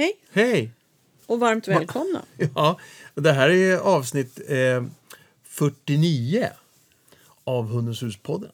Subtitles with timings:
[0.00, 0.70] Hej Hej!
[1.26, 2.22] och varmt välkomna.
[2.54, 2.78] Ja,
[3.14, 4.84] det här är avsnitt eh,
[5.44, 6.48] 49
[7.44, 8.50] av Hundens hus-podden.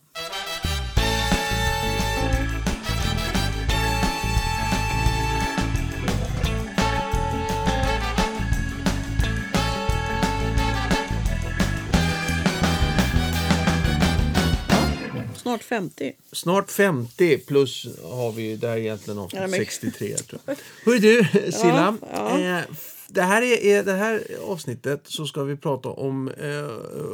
[15.66, 16.12] 50.
[16.32, 20.16] Snart 50 plus har vi där egentligen avsnitt Ja, men- 63.
[20.16, 20.56] Tror jag.
[20.84, 21.96] Hörru du, Silla.
[22.12, 22.38] ja.
[22.40, 26.70] Eh, f- det, här är, är, det här avsnittet så ska vi prata om eh,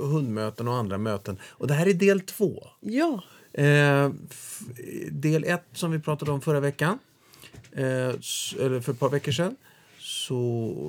[0.06, 1.38] hundmöten och andra möten.
[1.44, 2.66] Och det här är del två.
[2.80, 3.22] Ja,
[3.54, 4.10] Eh,
[5.10, 6.98] del ett som vi pratade om förra veckan,
[7.72, 9.56] eh, eller för ett par veckor sedan,
[9.98, 10.38] så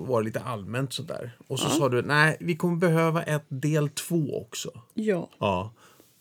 [0.07, 1.31] var det lite allmänt sådär.
[1.47, 4.71] Och så sa du, nej, vi kommer behöva ett del två också.
[4.93, 5.29] ja.
[5.39, 5.71] Ja.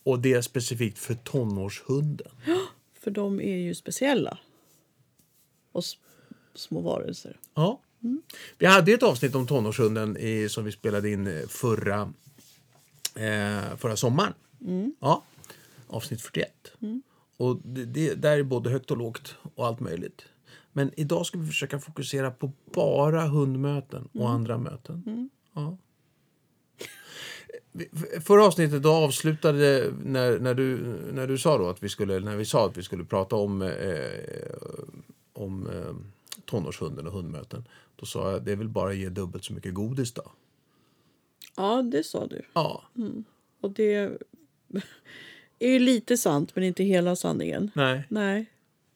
[0.04, 2.32] Och det är specifikt för tonårshunden.
[3.00, 4.38] För de är ju speciella.
[5.72, 5.84] Och
[6.54, 7.40] små varelser.
[7.54, 7.80] Ja.
[8.58, 12.12] Vi hade ett avsnitt om tonårshunden i, som vi spelade in eh, förra,
[13.14, 14.32] eh, förra sommaren.
[15.00, 15.24] Ja.
[15.86, 16.72] Avsnitt 41.
[17.36, 20.24] Och det, det, där är både högt och lågt och allt möjligt.
[20.72, 25.30] Men idag ska vi försöka fokusera på bara hundmöten och andra möten.
[25.54, 25.76] Ja.
[28.20, 30.76] Förra avsnittet då avslutade när, när, du,
[31.12, 33.62] när du sa då att vi skulle, när vi sa att vi skulle prata om,
[33.62, 33.70] eh,
[35.32, 35.94] om eh,
[36.44, 37.64] tonårshunden och hundmöten.
[37.96, 40.22] Då sa jag det är väl bara att ge dubbelt så mycket godis då.
[41.56, 42.42] Ja, det sa du.
[42.52, 42.82] Ja.
[43.60, 43.94] Och det
[45.58, 47.70] är ju lite sant, men inte hela sanningen.
[47.74, 48.04] Nej.
[48.08, 48.46] Nej.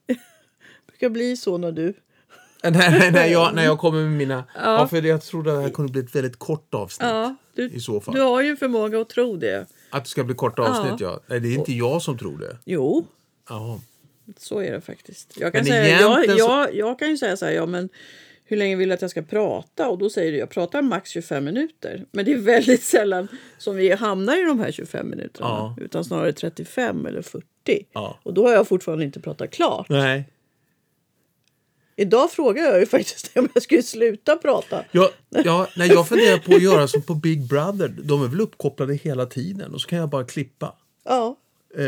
[0.07, 0.19] Det
[0.87, 1.95] brukar bli så när du...
[2.63, 4.45] när, när, jag, när jag kommer med mina...
[4.55, 4.89] Ja.
[4.89, 7.09] för jag trodde att det här kunde bli ett väldigt kort avsnitt.
[7.09, 8.15] Ja, du, I så fall.
[8.15, 9.67] du har ju en förmåga att tro det.
[9.91, 11.21] Att det ska bli korta avsnitt, ja.
[11.27, 12.57] Nej, det är inte jag som tror det.
[12.65, 13.07] Jo,
[13.48, 13.81] Jaha.
[14.39, 15.33] så är det faktiskt.
[15.41, 17.89] Jag kan, Men säga, jag, så- jag, jag kan ju säga så här, ja men
[18.48, 19.89] hur länge vill du att jag ska prata?
[19.89, 22.05] Och då säger du, jag pratar max 25 minuter.
[22.13, 25.48] Men det är väldigt sällan som vi hamnar i de här 25 minuterna.
[25.48, 25.77] Ja.
[25.81, 27.45] Utan snarare 35 eller 40.
[27.92, 28.19] Ja.
[28.23, 29.89] Och då har jag fortfarande inte pratat klart.
[29.89, 30.29] Nej.
[31.96, 34.84] Idag frågar jag ju faktiskt om jag skulle sluta prata.
[34.92, 35.11] Jag,
[35.45, 37.89] ja, nej, jag funderar på att göra som på Big Brother.
[38.02, 40.74] De är väl uppkopplade hela tiden och så kan jag bara klippa.
[41.05, 41.36] Ja,
[41.79, 41.83] Eh,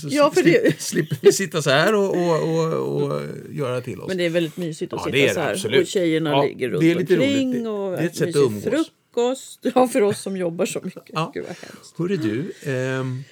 [0.00, 3.20] så Ja, för slipper, det- slipper vi sitta så här och, och, och, och
[3.50, 4.08] göra till oss.
[4.08, 5.52] men det är väldigt mysigt att Ja, sitta det är det så här.
[5.52, 5.80] absolut.
[5.80, 7.48] Och tjejerna Ja, ligger runt det är lite omkring.
[7.52, 7.64] roligt.
[7.64, 8.62] Det- och det är ett sätt att umgås.
[8.64, 9.60] frukost.
[9.74, 11.02] Ja, för oss som jobbar så mycket.
[11.06, 11.30] Ja.
[11.34, 11.98] Gud vad hemskt.
[11.98, 13.24] Hörru du, ehm,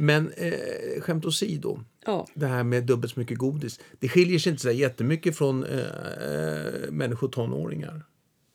[0.00, 1.80] men eh, skämt åsido.
[2.06, 2.26] Ja.
[2.34, 3.80] Det här med dubbelt så mycket godis.
[3.98, 8.02] Det skiljer sig inte så jättemycket från eh, eh, människor tonåringar.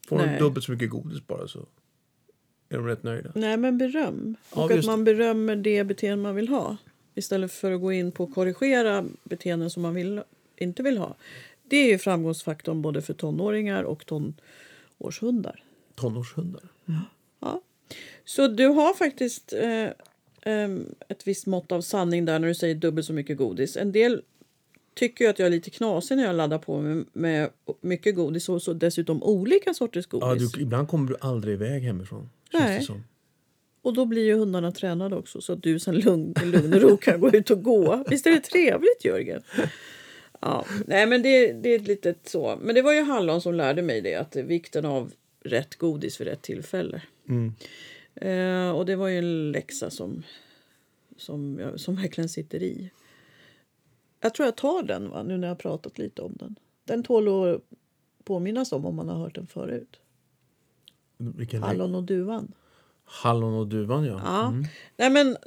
[0.07, 0.39] Får de Nej.
[0.39, 1.59] dubbelt så mycket godis bara så
[2.69, 3.31] är de rätt nöjda.
[3.35, 4.35] Nej, men beröm.
[4.55, 6.77] Ja, Och just att man berömmer det beteende man vill ha.
[7.15, 10.21] Istället för att gå in på att korrigera beteenden som man vill,
[10.57, 11.15] inte vill ha.
[11.63, 15.63] Det är ju framgångsfaktorn både för tonåringar och tonårshundar.
[15.95, 16.63] Tonårshundar.
[17.39, 17.61] Ja.
[18.25, 19.87] Så du har faktiskt eh,
[20.45, 23.77] em, ett visst mått av sanning där när du säger dubbelt så mycket godis.
[23.77, 24.21] En del
[24.93, 27.49] tycker ju att jag är lite knasig när jag laddar på med, med
[27.81, 30.43] mycket godis och så dessutom olika sorters godis.
[30.43, 32.29] Ja, du, ibland kommer du aldrig iväg hemifrån.
[32.53, 32.87] Nej.
[33.81, 36.97] Och då blir ju hundarna tränade också så att du sen lugn, lugn och ro
[36.97, 38.03] kan gå ut och gå.
[38.09, 39.41] Visst är det trevligt Jörgen?
[40.39, 42.59] Ja, nej men det, det är ett litet så.
[42.61, 45.11] Men det var ju Hallon som lärde mig det att vikten av
[45.43, 47.01] rätt godis vid rätt tillfälle.
[48.15, 50.23] Eh, och det var ju en läxa som,
[51.17, 52.91] som, jag, som verkligen sitter i.
[54.21, 56.55] Jag tror jag tar den va, nu när jag har pratat lite om den.
[56.83, 57.61] Den tål att
[58.23, 59.99] påminnas om om man har hört den förut.
[61.17, 62.51] Vilken Hallon och duvan.
[63.03, 64.21] Hallon och duvan, ja.
[64.25, 64.53] Ja.
[64.97, 65.37] Nej, men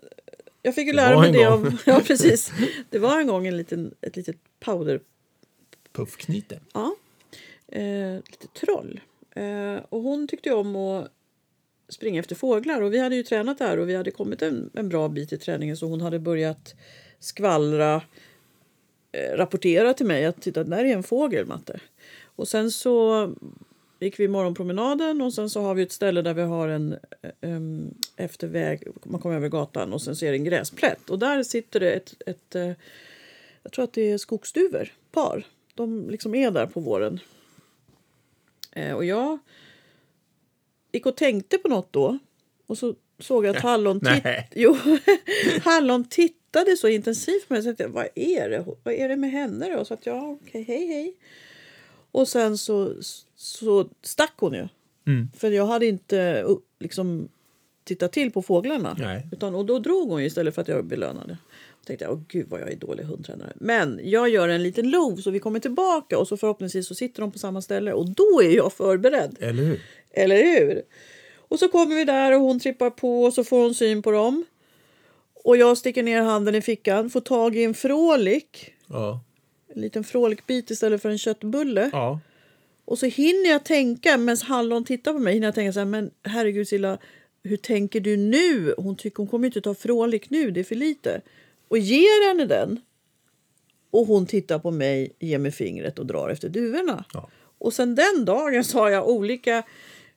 [0.62, 1.78] jag fick ju lära mig det av...
[1.86, 2.52] Ja, precis.
[2.90, 5.00] Det var en gång en liten, ett litet powder...
[5.92, 6.60] Puffknyte.
[6.74, 6.96] Ja.
[7.68, 9.00] Eh, lite troll.
[9.30, 11.12] Eh, och hon tyckte om att
[11.88, 12.80] springa efter fåglar.
[12.80, 15.38] Och vi hade ju tränat där och vi hade kommit en, en bra bit i
[15.38, 16.74] träningen så hon hade börjat
[17.18, 18.02] skvallra
[19.12, 21.80] eh, rapportera till mig att titta, där är en fågel, Matte.
[22.36, 23.28] Och sen så
[24.00, 26.96] gick vi morgonpromenaden och sen så har vi ett ställe där vi har en
[27.40, 31.80] um, efterväg, man kommer över gatan och sen ser det en gräsplätt och där sitter
[31.80, 32.72] det ett, ett uh,
[33.62, 35.46] jag tror att det är skogsduvor, par.
[35.74, 37.20] De liksom är där på våren.
[38.76, 39.38] Uh, och jag
[40.92, 42.18] gick och tänkte på något då
[42.66, 44.76] och så såg jag att Hallon, titt- jo,
[45.64, 47.62] Hallon tittade så intensivt på mig.
[47.62, 48.64] Så jag, vad är det?
[48.82, 49.84] Vad är det med henne då?
[49.84, 51.14] Så att jag, okej, hej, hej.
[52.10, 52.92] Och sen så,
[53.36, 54.68] så stack hon ju.
[55.06, 55.28] Mm.
[55.36, 56.46] För jag hade inte
[56.80, 57.28] liksom
[57.84, 58.96] tittat till på fåglarna.
[58.98, 59.28] Nej.
[59.32, 61.38] Utan, och då drog hon ju istället för att jag belönade.
[61.86, 63.52] tänkte jag, åh gud vad jag är dålig hundtränare.
[63.56, 67.20] Men jag gör en liten lov så vi kommer tillbaka och så förhoppningsvis så sitter
[67.20, 69.36] de på samma ställe och då är jag förberedd.
[69.40, 69.80] Eller hur?
[70.18, 70.82] Eller hur?
[71.36, 74.10] Och så kommer vi där och hon trippar på och så får hon syn på
[74.10, 74.44] dem.
[75.44, 78.74] Och jag sticker ner handen i fickan, får tag i en frålik.
[78.86, 79.20] Ja.
[79.74, 81.90] En liten frålikbit istället för en köttbulle.
[81.92, 82.20] Ja.
[82.84, 85.86] Och så hinner jag tänka, medan Hallon tittar på mig, hinner jag tänka så här,
[85.86, 86.98] men herregud Silla,
[87.42, 88.74] hur tänker du nu?
[88.78, 91.20] Hon tycker hon kommer inte ta frålik nu, det är för lite.
[91.68, 92.80] Och ger henne den.
[93.90, 97.04] Och hon tittar på mig, ger mig fingret och drar efter duvorna.
[97.14, 97.28] Ja.
[97.58, 99.62] Och sen den dagen så har jag olika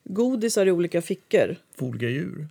[0.04, 1.56] godisar i olika fickor.
[1.78, 2.48] För olika djur.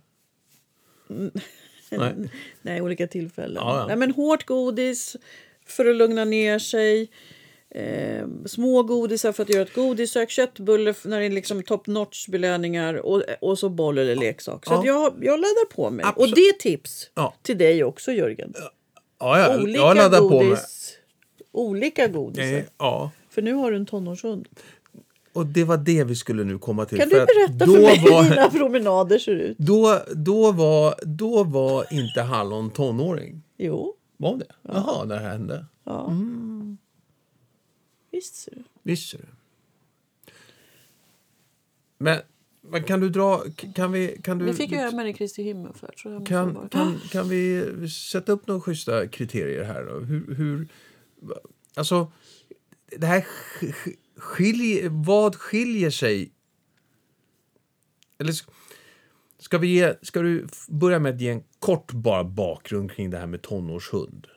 [1.07, 2.13] Nej.
[2.61, 3.55] Nej, olika tillfällen.
[3.63, 3.87] Ja, ja.
[3.87, 5.15] Nej, men hårt godis
[5.65, 7.09] för att lugna ner sig.
[7.69, 10.29] Eh, små godisar för att göra ett godissök.
[10.29, 12.93] Köttbulle när det är liksom top notch belöningar.
[12.93, 14.65] Och, och så boll eller leksak.
[14.65, 14.81] Så Ja.
[14.85, 16.05] jag, jag laddar på mig.
[16.05, 16.29] Absolut.
[16.29, 17.09] Och det är tips
[17.41, 18.53] till dig också Jörgen.
[19.19, 20.47] Ja, Olika jag laddar på mig.
[20.47, 20.97] godis.
[21.51, 22.57] Olika godisar.
[22.57, 23.11] Eh, Ja.
[23.29, 24.47] För nu har du en tonårshund.
[25.33, 26.97] Och det var det vi skulle nu komma till.
[26.97, 29.57] Kan för du berätta för mig hur var, dina promenader ser ut?
[29.57, 33.41] Då, då, var, då var inte Hallon tonåring.
[33.57, 34.45] Jo, Var det?
[34.61, 35.65] Jaha, det här hände.
[35.83, 36.13] ja.
[38.11, 38.63] Visst ser du.
[38.83, 39.25] Visst ser du.
[41.97, 42.19] Men,
[42.61, 43.43] men kan du dra...
[43.75, 44.21] Kan vi...
[44.23, 46.01] Kan du, Vi fick ju höra Mary Kristi himmelfärd.
[46.01, 49.99] så det måste kan, kan, kan vi sätta upp några schyssta kriterier här då?
[49.99, 50.35] Hur...
[50.35, 50.67] hur
[51.75, 52.11] alltså,
[52.97, 53.25] det här
[54.21, 54.87] skilj.
[54.89, 56.31] Vad skiljer sig...
[58.19, 58.33] Eller
[59.39, 59.93] ska vi ge...
[60.01, 64.27] Ska du börja med att ge en kort bara bakgrund kring det här med tonårshund?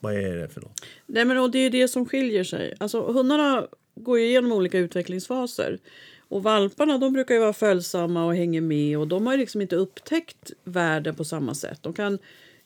[0.00, 0.86] Vad är det för något?
[1.06, 2.74] Nej, men och det är det som skiljer sig.
[2.80, 5.78] Alltså, hundarna går ju igenom olika utvecklingsfaser.
[6.18, 8.98] Och valparna de brukar ju vara följsamma och hänger med.
[8.98, 11.82] Och De har liksom inte upptäckt världen på samma sätt.
[11.82, 12.18] De kan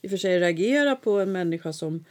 [0.02, 2.04] i och för sig reagera på en människa som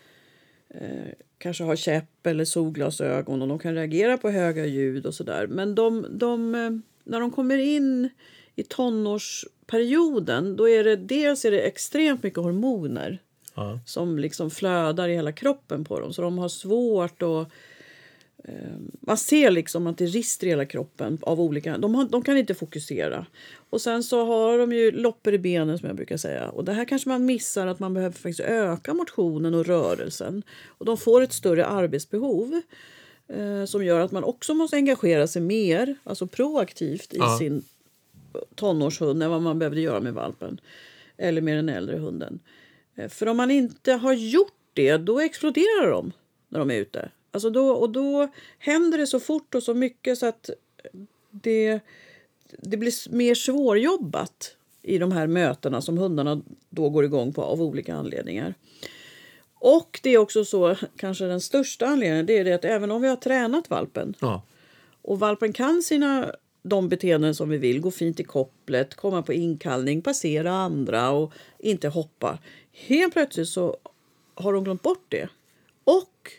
[0.70, 1.14] eh,
[1.44, 3.42] kanske har käpp eller solglasögon.
[3.42, 5.48] Och de kan reagera på höga ljud och sådär.
[5.48, 6.70] Men de, de, eh,
[7.04, 8.10] när de kommer in
[8.56, 13.20] i tonårsperioden då är det dels är det extremt mycket hormoner
[13.56, 13.80] Ja.
[13.86, 16.14] som liksom flödar i hela kroppen på dem.
[16.14, 17.48] Så de har svårt att...
[18.44, 18.54] Eh,
[19.00, 21.78] man ser liksom att det rister i hela kroppen av olika...
[21.78, 23.26] De, har, de kan inte fokusera.
[23.70, 26.50] Och sen så har de ju loppor i benen som jag brukar säga.
[26.50, 30.44] Och det här kanske man missar att man behöver faktiskt öka motionen och rörelsen.
[30.68, 32.62] Och de får ett större arbetsbehov.
[33.28, 37.38] Eh, som gör att man också måste engagera sig mer, alltså proaktivt i Ja.
[37.40, 37.64] sin
[38.56, 40.60] tonårshund än vad man behövde göra med valpen.
[41.18, 42.40] Eller med den äldre hunden.
[42.96, 46.12] Eh, För om man inte har gjort det, då exploderar de
[46.50, 47.10] när de är ute.
[47.34, 48.28] Alltså då, och då
[48.58, 50.50] händer det så fort och så mycket så att
[51.32, 51.80] det,
[52.58, 57.62] det blir mer svårjobbat i de här mötena som hundarna då går igång på av
[57.62, 58.54] olika anledningar.
[59.56, 63.02] Och det är också så, kanske den största anledningen, det är det att även om
[63.02, 64.42] vi har tränat valpen Ja.
[65.02, 69.34] och valpen kan sina de beteenden som vi vill, gå fint i kopplet, komma på
[69.34, 72.40] inkallning, passera andra och inte hoppa.
[72.72, 73.78] Helt plötsligt så
[74.36, 75.30] har de glömt bort det.
[75.84, 76.32] Och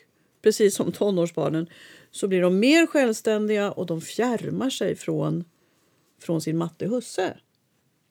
[0.45, 1.67] precis som tonårsbarnen
[2.11, 5.43] så blir de mer självständiga och de fjärmar sig från,
[6.21, 7.37] från sin matte husse.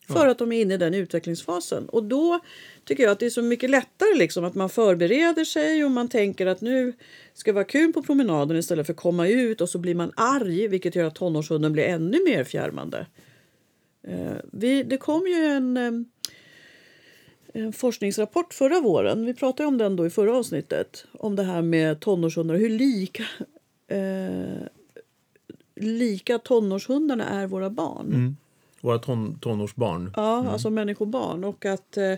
[0.08, 1.88] För att de är inne i den utvecklingsfasen.
[1.88, 2.40] Och då
[2.84, 6.08] tycker jag att det är så mycket lättare liksom att man förbereder sig och man
[6.08, 6.92] tänker att nu
[7.34, 10.12] ska det vara kul på promenaden istället för att komma ut och så blir man
[10.16, 13.06] arg vilket gör att tonårshunden blir ännu mer fjärmande.
[14.08, 15.92] Eh, vi, det kom ju en, eh,
[17.56, 19.26] en forskningsrapport förra våren.
[19.26, 21.06] Vi pratade om den då i förra avsnittet.
[21.12, 23.24] Om det här med tonårshundar hur lika,
[23.88, 24.66] eh,
[25.76, 28.36] lika tonårshundarna är våra barn.
[28.80, 30.12] Våra ton, tonårsbarn.
[30.16, 31.44] Ja, alltså människobarn.
[31.44, 32.14] Och att eh,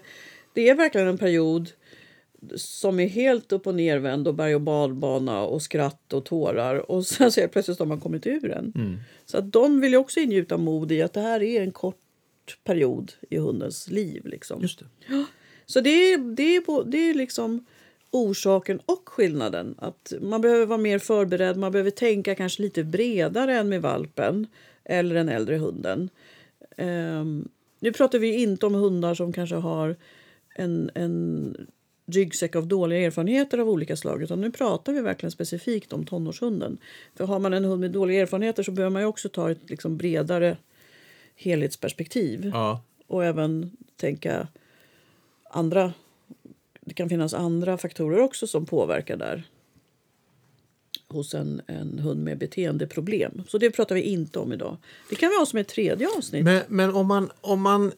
[0.53, 1.71] det är verkligen en period
[2.57, 6.91] som är helt upp och nervänd och berg och badbana och skratt och tårar.
[6.91, 8.73] Och sen så plötsligt har man kommit ur den.
[9.27, 12.06] Så att de vill ju också ingjuta mod i att det här är en kort
[12.65, 14.27] period i hundens liv.
[14.27, 14.63] Liksom.
[14.63, 15.27] Just det.
[15.67, 17.67] Så det är, det, är det är liksom
[18.11, 19.75] orsaken och skillnaden.
[19.79, 24.47] Att man behöver vara mer förberedd, man behöver tänka kanske lite bredare än med valpen
[24.85, 26.11] eller den äldre hunden.
[26.77, 27.49] Ehm,
[27.81, 29.97] nu pratar vi inte om hundar som kanske har
[30.55, 31.57] en, en
[32.07, 36.79] ryggsäck av dåliga erfarenheter av olika slag utan nu pratar vi verkligen specifikt om tonårshunden.
[37.15, 39.97] För har man en hund med dåliga erfarenheter så behöver man också ta ett liksom
[39.97, 40.57] bredare
[41.37, 42.83] helhetsperspektiv Ja.
[43.07, 44.49] och även tänka
[45.51, 45.93] andra...
[46.81, 49.49] Det kan finnas andra faktorer också som påverkar där
[51.09, 53.43] hos en, en hund med beteendeproblem.
[53.49, 54.77] Så det pratar vi inte om idag.
[55.09, 56.45] Det kan vi ha som ett tredje avsnitt.
[56.45, 57.31] Men, men om man...
[57.41, 57.93] Om man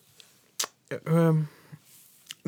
[1.07, 1.47] ehm,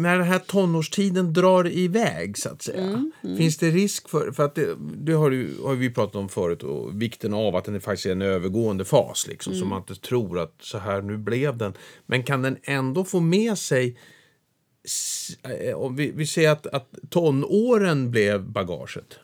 [0.02, 2.82] när den här tonårstiden drar iväg så att säga.
[2.82, 6.28] Mm, Finns det risk för, för att det, det har, ju, har vi pratat om
[6.28, 9.52] förut och vikten av att den är faktiskt är en övergående fas liksom.
[9.52, 9.60] Mm.
[9.60, 11.72] Så man inte tror att så här nu blev den.
[12.06, 13.98] Men kan den ändå få med sig
[15.42, 19.18] eh, om vi, vi säger att, att tonåren blev bagaget.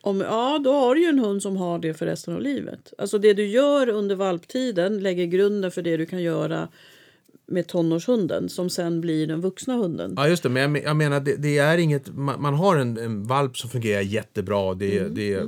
[0.00, 2.92] Om, ja, då har du ju en hund som har det för resten av livet.
[2.98, 6.68] Alltså det du gör under valptiden lägger grunden för det du kan göra
[7.52, 10.14] med tonårshunden som sen blir den vuxna hunden.
[10.16, 10.48] Ja, just det.
[10.48, 12.14] Men jag, men- jag menar, det, det är inget...
[12.14, 14.74] Man, man har en, en valp som fungerar jättebra.
[14.74, 15.46] Det, Mm, det,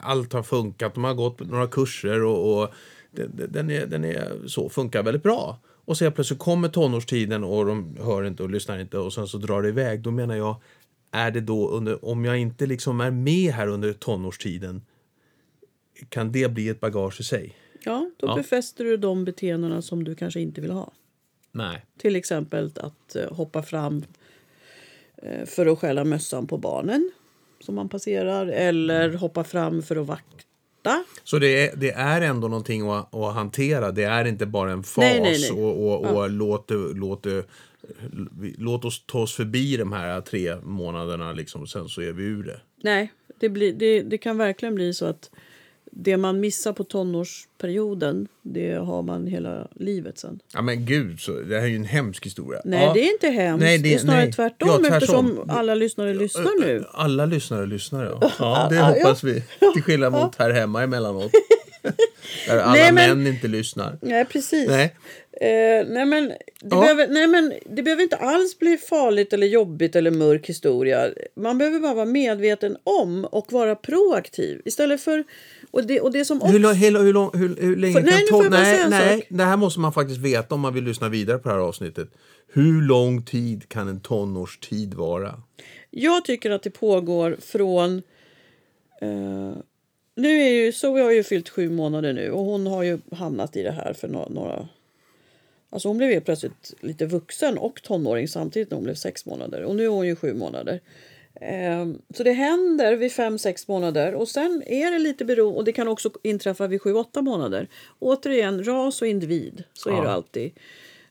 [0.00, 0.94] Allt har funkat.
[0.94, 2.68] De har gått några kurser och, och
[3.10, 5.58] det, den, är, den är så, funkar väldigt bra.
[5.84, 9.38] Och så plötsligt kommer tonårstiden och de hör inte och lyssnar inte och sen så
[9.38, 10.00] drar det iväg.
[10.00, 10.56] Då menar jag,
[11.10, 14.82] är det då under, om jag inte liksom är med här under tonårstiden,
[16.08, 17.54] kan det bli ett bagage i sig?
[17.84, 18.34] Ja, då Ja.
[18.36, 20.92] befäster du de beteendena som du kanske inte vill ha.
[21.56, 21.84] Nej.
[21.98, 24.04] Till exempel att eh, hoppa fram
[25.22, 27.10] eh, för att stjäla mössan på barnen
[27.60, 31.04] som man passerar eller hoppa fram för att vakta.
[31.24, 33.90] Så det är, det är ändå någonting att, att hantera.
[33.92, 35.62] Det är inte bara en fas Nej, nej, nej.
[35.62, 37.46] och, och, och låt, det- låt, det-
[38.58, 42.42] låt oss ta oss förbi de här tre månaderna liksom, sen så är vi ur
[42.42, 42.60] det.
[42.82, 45.30] Nej, det, blir, det, det kan verkligen bli så att
[45.98, 50.40] det man missar på tonårsperioden det har man hela livet sen.
[50.54, 52.60] Ja men gud, så, det här är ju en hemsk historia.
[52.64, 52.92] Nej, ja.
[52.92, 53.62] det är inte hemskt.
[53.62, 54.32] Nej, det, det- är snarare nej.
[54.32, 54.94] tvärtom, Ja, tvärtom.
[54.96, 56.84] eftersom alla lyssnare lyssnar nu.
[56.92, 58.30] Alla lyssnare lyssnar, ja.
[58.38, 59.42] ja det Ja, hoppas vi.
[59.74, 61.32] Till skillnad mot här hemma emellanåt.
[62.48, 63.98] Där alla Nej, men- män inte lyssnar.
[64.02, 64.68] Nej, precis.
[64.68, 64.94] Nej.
[65.40, 66.80] Eh, nej, men det Ja.
[66.80, 71.08] behöver, nej, men det behöver inte alls bli farligt eller jobbigt eller mörk historia.
[71.34, 74.62] Man behöver bara vara medveten om och vara proaktiv.
[74.64, 75.24] Istället för...
[75.70, 78.50] Och det, och det som Hur, lång- hur, hur, lång- hur, hur länge nej, kan
[78.50, 79.26] nej, säga en nej, sak.
[79.28, 82.08] det här måste man faktiskt veta om man vill lyssna vidare på det här avsnittet.
[82.52, 85.42] Hur lång tid kan en tonårstid vara?
[85.90, 88.02] Jag tycker att det pågår från...
[89.00, 89.52] Eh,
[90.16, 93.56] nu är ju Zoe har ju fyllt sju månader nu och hon har ju hamnat
[93.56, 94.28] i det här för några...
[94.28, 94.68] några
[95.70, 99.62] alltså hon blev ju plötsligt lite vuxen och tonåring samtidigt när hon blev sex månader.
[99.62, 100.80] Och nu är hon ju sju månader.
[101.40, 105.58] Eh, så det händer vid fem, sex månader och sen är det lite beroende.
[105.58, 107.68] Och det kan också inträffa vid sju, åtta månader.
[107.98, 109.64] Återigen, ras och individ.
[109.72, 110.02] Så är Ja.
[110.02, 110.52] det alltid.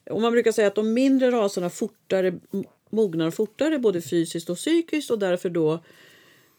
[0.10, 2.34] Och man brukar säga att de mindre raserna fortare
[2.90, 5.80] mognar fortare både fysiskt och psykiskt och därför då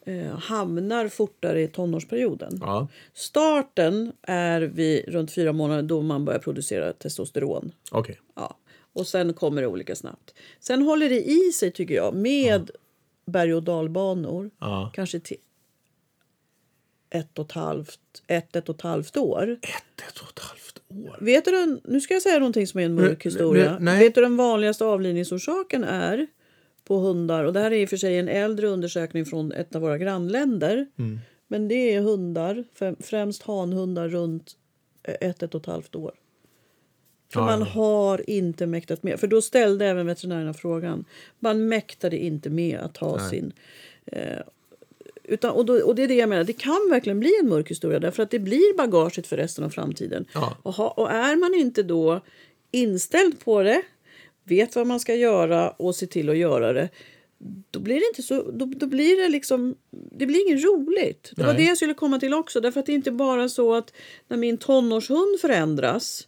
[0.07, 2.57] eh, hamnar fortare i tonårsperioden.
[2.61, 7.71] Ja, Starten är vid runt fyra månader då man börjar producera testosteron.
[7.91, 8.19] okej.
[8.35, 8.57] Ja.
[8.93, 10.33] Och sen kommer det olika snabbt.
[10.59, 12.71] Sen håller det i sig tycker jag med
[13.25, 14.51] berg och dalbanor.
[14.59, 14.91] Ja.
[14.93, 15.37] Kanske till
[17.09, 19.59] ett och ett halvt, ett, ett och ett halvt år.
[19.61, 21.17] Ett, ett och ett halvt år.
[21.21, 23.77] Vet du den, nu ska jag säga någonting som är en mörk historia.
[23.79, 26.27] Vet du den vanligaste avlivningsorsaken är
[26.87, 27.43] på hundar?
[27.43, 29.97] Och det här är i och för sig en äldre undersökning från ett av våra
[29.97, 30.87] grannländer.
[30.97, 31.19] Mm.
[31.47, 34.51] Men det är hundar, främ- främst hanhundar runt
[35.03, 36.11] ett, ett och ett halvt år.
[37.33, 39.19] För man har inte mäktat med.
[39.19, 41.05] För då ställde även veterinärerna frågan.
[41.39, 43.29] Man mäktade inte med att ta Nej.
[43.29, 43.53] sin...
[44.05, 44.39] Eh,
[45.23, 46.43] utan, och, då, och det är det jag menar.
[46.43, 47.99] Det kan verkligen bli en mörk historia.
[47.99, 50.25] Därför att det blir bagaget för resten av framtiden.
[50.33, 50.57] Ja.
[50.63, 52.21] Och, ha, och är man inte då
[52.71, 53.81] inställd på det,
[54.47, 56.89] vet vad man ska göra och ser till att göra det.
[57.71, 61.31] Då blir det inte så, då, då blir det liksom, det blir inget roligt.
[61.35, 61.61] Det var Nej.
[61.61, 62.61] det jag skulle komma till också.
[62.61, 63.93] Därför att det är inte bara så att
[64.27, 66.27] när min tonårshund förändras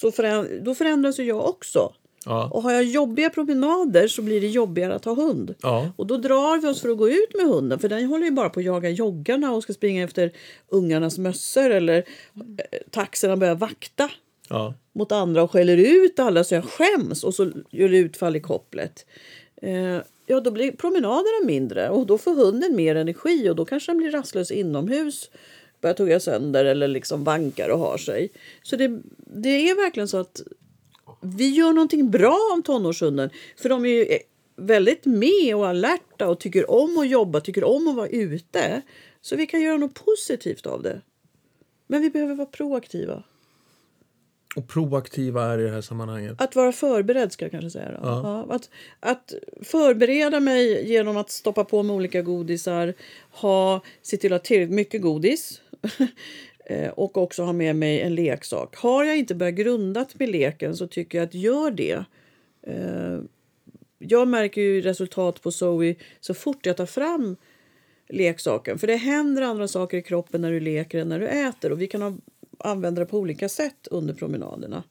[0.00, 1.92] så föränd, då förändras ju jag också.
[2.26, 2.48] Ja.
[2.52, 5.54] Och har jag jobbiga promenader så blir det jobbigare att ha hund.
[5.62, 5.92] Ja.
[5.96, 8.30] Och då drar vi oss för att gå ut med hunden för den håller ju
[8.30, 10.32] bara på att jaga joggarna och ska springa efter
[10.68, 14.10] ungarnas mössor eller eh, taxerna börjar vakta
[14.48, 14.74] Ja.
[14.92, 18.40] mot andra och skäller ut alla så jag skäms och så gör det utfall i
[18.40, 19.06] kopplet.
[19.62, 23.92] Eh, ja, då blir promenaderna mindre och då får hunden mer energi och då kanske
[23.92, 25.30] den blir rastlös inomhus
[25.84, 28.28] börjar tugga sönder eller liksom vankar och har sig.
[28.62, 30.42] Så det, det är verkligen så att
[31.20, 33.30] vi gör någonting bra om tonårshunden.
[33.56, 34.18] För de är ju eh,
[34.56, 38.82] väldigt med och alerta och tycker om att jobba, tycker om att vara ute.
[39.20, 41.00] Så vi kan göra något positivt av det.
[41.86, 43.22] Men vi behöver vara proaktiva.
[44.56, 46.40] Och proaktiva är i det här sammanhanget.
[46.40, 48.00] Att vara förberedd ska jag kanske säga.
[48.02, 48.46] Ja.
[48.48, 48.70] Ja, att,
[49.00, 52.94] att förbereda mig genom att stoppa på med olika godisar.
[53.30, 55.60] Ha, se till att ha tillräckligt mycket godis.
[56.66, 58.76] Eh, och också ha med mig en leksak.
[58.76, 62.04] Har jag inte börjat grundat med leken så tycker jag att gör det.
[62.62, 63.18] Eh,
[63.98, 67.36] jag märker ju resultat på Zoe så fort jag tar fram
[68.08, 68.78] leksaken.
[68.78, 71.72] För det händer andra saker i kroppen när du leker än när du äter.
[71.72, 72.16] Och vi kan ha,
[72.58, 74.82] använda det på olika sätt under promenaderna.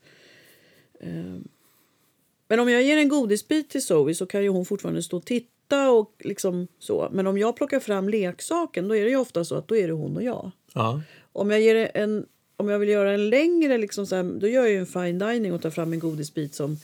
[2.48, 5.26] Men om jag ger en godisbit till Zoe så kan ju hon fortfarande stå och
[5.26, 7.10] titta och liksom så.
[7.12, 9.88] Men om jag plockar fram leksaken då är det ju ofta så att då är
[9.88, 10.52] det hon och jag.
[10.74, 11.02] Ja.
[11.32, 12.26] Om jag, ger en,
[12.58, 15.54] om jag vill göra en längre, liksom så här, då gör jag en fine dining
[15.54, 16.78] och tar fram en godisbit som,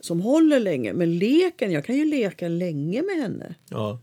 [0.00, 0.92] som håller länge.
[0.92, 3.54] Men leken, jag kan ju leka länge med henne.
[3.70, 3.98] Ja.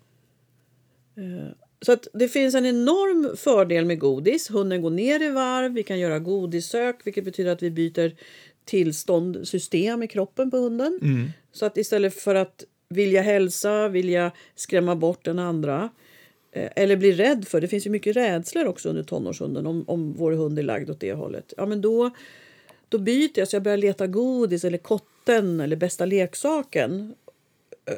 [1.81, 4.49] Så att det finns en enorm fördel med godis.
[4.51, 8.15] Hunden går ner i varv, vi kan göra godissök vilket betyder att vi byter
[8.65, 10.99] tillstånd, system i kroppen på hunden.
[11.51, 15.89] Så att istället för att vilja hälsa, vilja skrämma bort den andra
[16.51, 20.13] eh, eller bli rädd för, det finns ju mycket rädslor också under tonårshunden om, om
[20.13, 21.53] vår hund är lagd åt det hållet.
[21.57, 22.11] Ja men då,
[22.89, 27.15] då byter jag så jag börjar leta godis eller kotten eller bästa leksaken.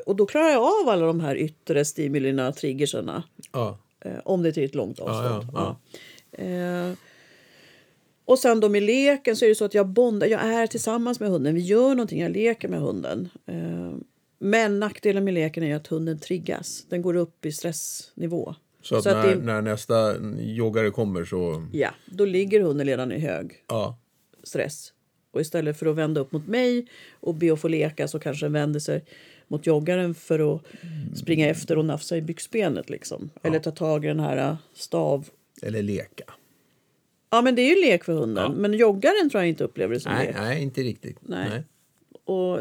[0.05, 3.23] Och då klarar jag av alla de här yttre stimulierna, triggerserna.
[3.53, 3.77] Ja.
[4.05, 5.47] Eh, om det är till ett långt avstånd.
[5.53, 5.79] ja,
[6.31, 6.43] Ja.
[6.43, 6.93] Eh,
[8.25, 11.19] och sen då med leken så är det så att jag bondar, jag är tillsammans
[11.19, 11.55] med hunden.
[11.55, 13.29] Vi gör någonting, jag leker med hunden.
[13.45, 13.91] Eh,
[14.39, 16.85] men nackdelen med leken är att hunden triggas.
[16.89, 18.55] Den går upp i stressnivå.
[18.81, 21.67] Så att, Så att när, det- när nästa joggare kommer så...
[21.71, 23.97] Ja, då ligger hunden redan i hög Ja.
[24.43, 24.93] stress.
[25.31, 26.87] Och istället för att vända upp mot mig
[27.19, 29.03] och be att få leka så kanske den vänder sig
[29.49, 30.61] mot joggaren för att
[31.15, 32.89] springa efter och nafsa i byxbenet.
[32.89, 33.29] Liksom.
[33.43, 35.29] Eller ta tag i den här äh, stav
[35.61, 36.23] Eller leka.
[37.29, 38.51] Ja, men det är ju lek för hunden.
[38.51, 40.35] Men joggaren tror jag inte upplever det som Nej, lek.
[40.35, 41.17] nej, inte riktigt.
[41.21, 41.63] Nej.
[42.23, 42.59] Och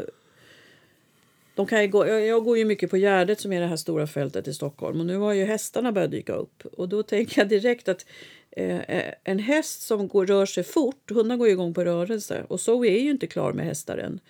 [1.54, 4.06] de kan ju gå, jag, går ju mycket på Gärdet som är det här stora
[4.06, 5.00] fältet i Stockholm.
[5.00, 6.66] Och nu har ju hästarna börjat dyka upp.
[6.72, 8.06] Och då tänker jag direkt att
[8.50, 8.80] eh,
[9.24, 12.44] en häst som går, rör sig fort, hundar går ju igång på rörelse.
[12.48, 14.20] Och så är ju inte klar med hästar än.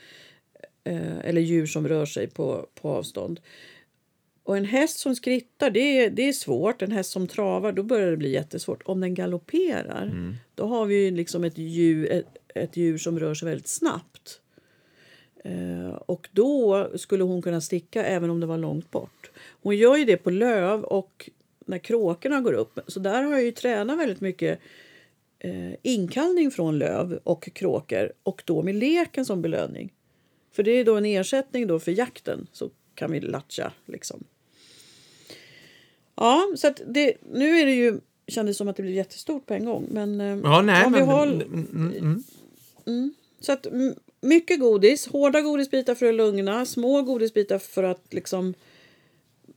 [0.88, 3.40] Eh, eller djur som rör sig på, på avstånd.
[4.42, 6.82] Och en häst som skrittar, det är, det är svårt.
[6.82, 8.82] En häst som travar, då börjar det bli jättesvårt.
[8.84, 10.12] Om den galopperar,
[10.54, 14.40] då har vi ju liksom ett djur, ett, ett djur som rör sig väldigt snabbt.
[15.44, 19.30] Eh, och då skulle hon kunna sticka även om det var långt bort.
[19.62, 21.30] Hon gör ju det på löv och
[21.66, 22.78] när kråkorna går upp.
[22.86, 24.58] Så där har jag ju tränat väldigt mycket
[25.38, 29.92] eh, inkallning från löv och kråkor och då med leken som belöning.
[30.52, 32.46] För det är då en ersättning då för jakten.
[32.52, 34.24] Så kan vi latcha liksom.
[36.14, 39.54] Ja, så att det, nu är det ju kändes som att det blev jättestort på
[39.54, 39.86] en gång.
[39.90, 41.08] Men, eh, Ja, nej, om vi men...
[41.08, 42.24] har, mm, mm,
[42.86, 43.14] mm.
[43.40, 43.66] så att
[44.20, 48.54] mycket godis, hårda godisbitar för att lugna, små godisbitar för att liksom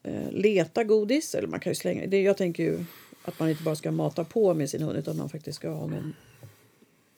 [0.04, 1.36] eh, leta godis.
[1.36, 2.22] Eller man kan ju slänga det.
[2.22, 2.84] Jag tänker ju
[3.24, 5.88] att man inte bara ska mata på med sin hund utan man faktiskt ska ha
[5.88, 6.14] någon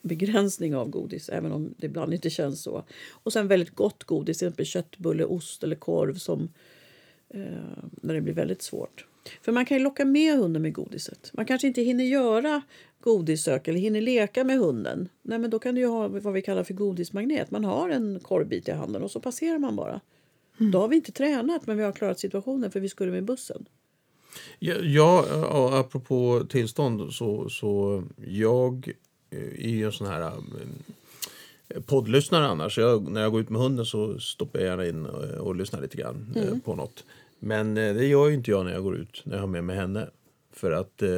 [0.04, 2.84] begränsning av godis, även om det ibland inte känns så.
[3.10, 6.48] Och sen väldigt gott godis, till exempel köttbulle, ost eller korv som
[7.28, 7.40] eh,
[7.92, 9.06] när det blir väldigt svårt.
[9.42, 11.30] För man kan ju locka med hunden med godiset.
[11.32, 12.62] Man kanske inte hinner göra
[13.00, 15.08] godissök eller hinner leka med hunden.
[15.22, 17.50] Nej, men då kan du ju ha vad vi kallar för godismagnet.
[17.50, 20.00] Man har en korvbit i handen och så passerar man bara.
[20.58, 23.68] Då har vi inte tränat, men vi har klarat situationen för vi skulle med bussen.
[24.58, 28.92] Ja, ja, apropå tillstånd så, så jag
[29.58, 30.32] är ju en sån här
[31.68, 32.78] eh, poddlyssnare annars.
[32.78, 35.80] Jag, när jag går ut med hunden så stoppar jag gärna in och, och lyssnar
[35.80, 37.04] lite grann eh, på något.
[37.38, 39.64] Men eh, det gör ju inte jag när jag går ut, när jag har med
[39.64, 40.08] mig henne.
[40.52, 41.08] För att eh,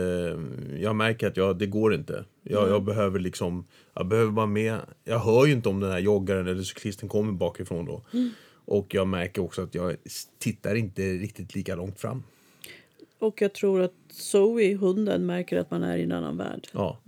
[0.81, 2.25] jag märker att jag, det går inte.
[2.43, 4.79] Jag, jag behöver liksom, jag behöver vara med.
[5.05, 8.03] Jag hör ju inte om den här joggaren eller cyklisten kommer bakifrån då.
[8.65, 9.97] Och jag märker också att jag
[10.39, 12.23] tittar inte riktigt lika långt fram.
[13.19, 16.69] Och jag tror att Zoe, hunden, märker att man är i en annan värld.
[16.73, 16.99] Ja.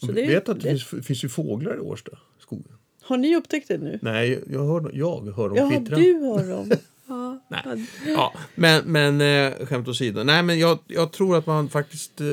[0.00, 2.72] Så det, vet att det, det, finns, finns ju fåglar i Årsta skogen.
[3.02, 3.98] har ni upptäckt det nu?
[4.02, 5.96] Nej, jag hör, jag hör dem Jaha, kvittra.
[5.96, 6.72] du har dem.
[7.08, 7.46] ja.
[7.48, 7.86] Nej.
[8.06, 10.22] Ja, men, men eh, skämt åsido.
[10.24, 12.26] Nej, men jag, jag tror att man faktiskt eh,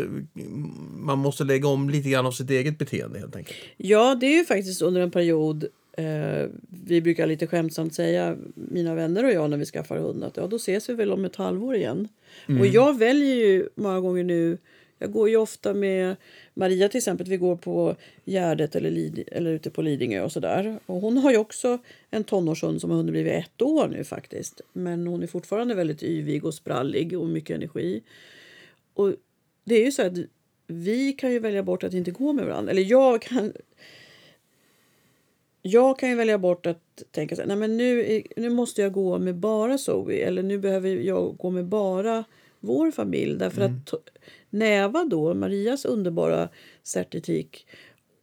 [0.97, 3.57] man måste lägga om lite grann av sitt eget beteende helt enkelt.
[3.77, 6.49] Ja, det är ju faktiskt under en period eh,
[6.85, 10.47] vi brukar lite skämtsamt säga, mina vänner och jag, när vi skaffar hund att ja,
[10.47, 12.07] då ses vi väl om ett halvår igen.
[12.59, 14.57] Och jag väljer ju många gånger nu,
[15.03, 16.15] jag går ju ofta med
[16.53, 20.79] Maria till exempel, vi går på Gärdet eller, Lid, eller ute på Lidingö och sådär.
[20.85, 21.77] Och hon har ju också
[22.09, 24.61] en tonårshund som har hunnit blivit ett år nu faktiskt.
[24.73, 28.01] Men hon är fortfarande väldigt yvig och sprallig och mycket energi.
[28.93, 29.13] Och
[29.63, 30.17] det är ju så att
[30.67, 32.71] vi kan ju välja bort att inte gå med varandra.
[32.71, 33.53] Eller jag kan
[35.61, 38.91] jag kan ju välja bort att tänka så här, nej men nu, nu måste jag
[38.91, 42.23] gå med bara Zoe eller nu behöver jag gå med bara
[42.59, 43.35] vår familj.
[43.35, 44.09] Därför att to-
[44.53, 46.49] Näva då, Marias underbara
[46.83, 47.67] certitik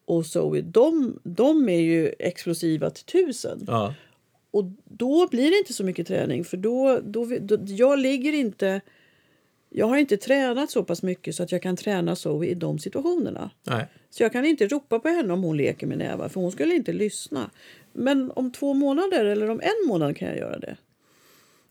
[0.05, 3.65] och Zoe, de, de är ju explosiva till tusen.
[3.67, 3.95] Ja.
[4.51, 8.81] Och då blir det inte så mycket träning för då, då, då jag ligger inte
[9.71, 12.79] jag har inte tränat så pass mycket så att jag kan träna Zoe i de
[12.79, 13.51] situationerna.
[13.65, 13.87] Nej.
[14.11, 16.75] Så jag kan inte ropa på henne om hon leker med nävar för hon skulle
[16.75, 17.51] inte lyssna.
[17.93, 20.77] men om två månader eller om en månad kan jag göra det.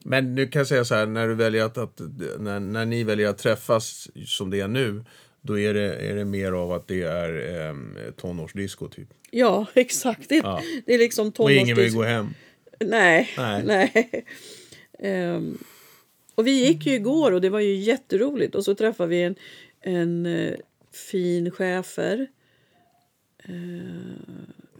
[0.06, 2.02] Men nu kan jag säga så här, när, du väljer att, att,
[2.40, 5.04] när, när ni väljer att träffas som det är nu,
[5.42, 7.76] då är det, är det mer av att det är eh,
[8.12, 9.08] tonårsdisco typ.
[9.32, 10.30] Ja, exakt.
[10.30, 10.62] Det, Ja.
[10.86, 11.98] det är liksom Och ingen vill tonårsdisco.
[12.00, 12.28] gå hem.
[12.80, 13.30] Nej.
[13.38, 13.64] Nej.
[13.66, 14.26] nej.
[15.00, 15.58] Ehm,
[16.36, 18.56] och vi gick ju igår och det var ju jätteroligt.
[18.56, 19.36] Och så träffade vi en,
[19.82, 20.54] en eh,
[21.10, 22.28] fin chefer.
[23.44, 23.54] Eh,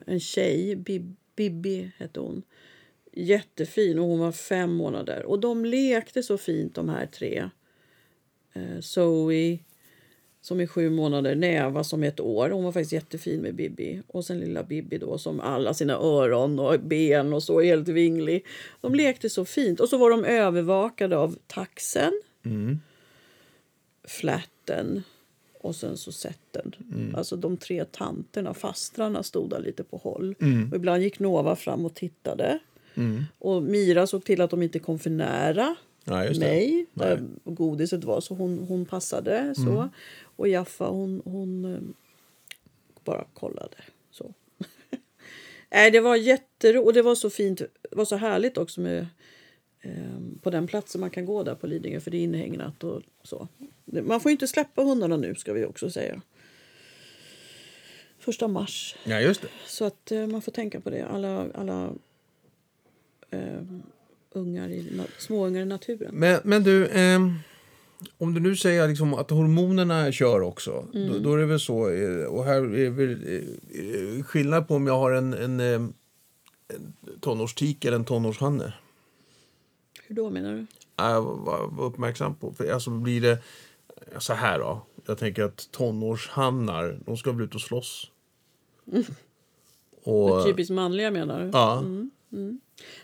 [0.06, 2.42] en tjej, Bib, Bibi hette hon.
[3.22, 5.26] Jättefin och hon var fem månader.
[5.26, 7.50] Och de lekte så fint de här tre.
[8.54, 9.60] Eh, Zoe
[10.42, 12.50] som är sju månader, Neva som är ett år.
[12.50, 14.02] Hon var faktiskt jättefin med Bibi.
[14.08, 18.46] Och sen lilla Bibi då som alla sina öron och ben och så helt vinglig.
[18.82, 19.80] De lekte så fint.
[19.80, 22.80] Och så var de övervakade av taxen, Mm.
[24.04, 25.04] flatten
[25.62, 26.72] och sen så setten.
[27.16, 30.36] Alltså de tre tanterna, fastrarna stod där lite på håll.
[30.72, 32.60] Och ibland gick Nova fram och tittade.
[33.00, 33.24] Mm.
[33.40, 37.56] Och Mira såg till att de inte kom för nära Ja, mig där Nej.
[37.56, 38.22] godiset var.
[38.22, 39.54] Så hon, hon passade.
[39.56, 39.90] så.
[40.22, 41.82] Och Jaffa hon, hon eh,
[43.04, 43.78] bara kollade.
[44.12, 44.34] Så.
[45.70, 46.86] Nej, det var jätteroligt.
[46.86, 47.58] Och det var så fint.
[47.58, 49.08] Det var så härligt också med
[49.82, 53.02] eh, på den platsen man kan gå där på Lidingö för det är inhägnat och
[53.24, 53.48] så.
[53.86, 56.22] Man får ju inte släppa hundarna nu ska vi också säga.
[58.20, 58.96] Första mars.
[59.04, 59.48] Ja, just det.
[59.66, 61.06] Så att eh, man får tänka på det.
[61.08, 61.94] Alla, alla
[63.32, 63.62] eh,
[64.32, 66.16] ungar i, småungar i naturen.
[66.16, 67.34] Men, men du, ehm,
[68.18, 71.12] om du nu säger liksom att hormonerna kör också, Mm.
[71.14, 74.88] då, då är det väl så, eh, och här är väl eh, skillnad på om
[74.88, 75.74] jag har en, en, eh,
[76.68, 78.74] en tonårstik eller en tonårshanne.
[80.08, 80.60] Hur då menar du?
[81.04, 82.54] Äh, var, var uppmärksam på.
[82.54, 83.38] För alltså blir det
[84.18, 84.82] så här då.
[85.06, 88.12] Jag tänker att tonårshannar, de ska väl ut och slåss.
[90.04, 91.50] Och, Typiskt manliga menar du?
[91.54, 91.84] ja,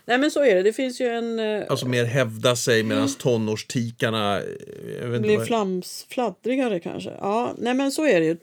[0.04, 0.62] Nej men så är det.
[0.62, 1.38] Det finns ju en...
[1.38, 4.36] Eh, alltså mer hävda sig medan tonårstikarna...
[4.38, 7.10] eh, blir vad- flams, fladdrigare kanske.
[7.20, 8.36] Ja, nej men så är det ju.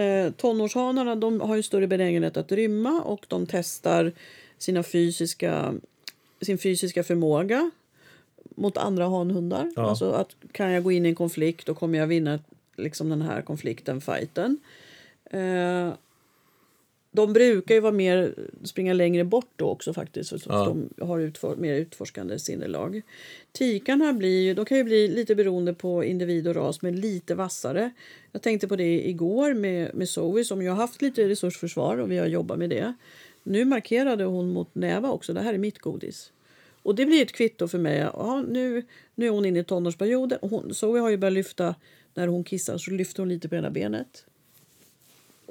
[0.00, 4.12] Eh, tonårshanarna de har ju större benägenhet att rymma och de testar
[4.58, 5.74] sina fysiska,
[6.40, 7.70] sin fysiska förmåga
[8.56, 9.72] mot andra hanhundar.
[9.76, 9.88] Ja.
[9.90, 12.38] Alltså att kan jag gå in i en konflikt och kommer jag vinna
[12.76, 14.58] liksom den här konflikten, fighten.
[15.30, 15.92] Eh,
[17.12, 20.30] de brukar ju vara mer, springa längre bort då också faktiskt.
[20.30, 20.64] För Ja.
[20.64, 23.02] De har utfor, mer utforskande sinnelag.
[23.52, 27.90] Tikarna blir de kan ju bli lite beroende på individ och ras men lite vassare.
[28.32, 32.10] Jag tänkte på det igår med, med Zoe som ju har haft lite resursförsvar och
[32.10, 32.94] vi har jobbat med det.
[33.42, 36.32] Nu markerade hon mot Näva också, det här är mitt godis.
[36.82, 37.98] Och det blir ett kvitto för mig.
[37.98, 38.82] Ja, nu,
[39.14, 40.38] nu är hon inne i tonårsperioden.
[40.42, 41.74] Hon, Zoe har ju börjat lyfta,
[42.14, 44.24] när hon kissar så lyfter hon lite på ena benet.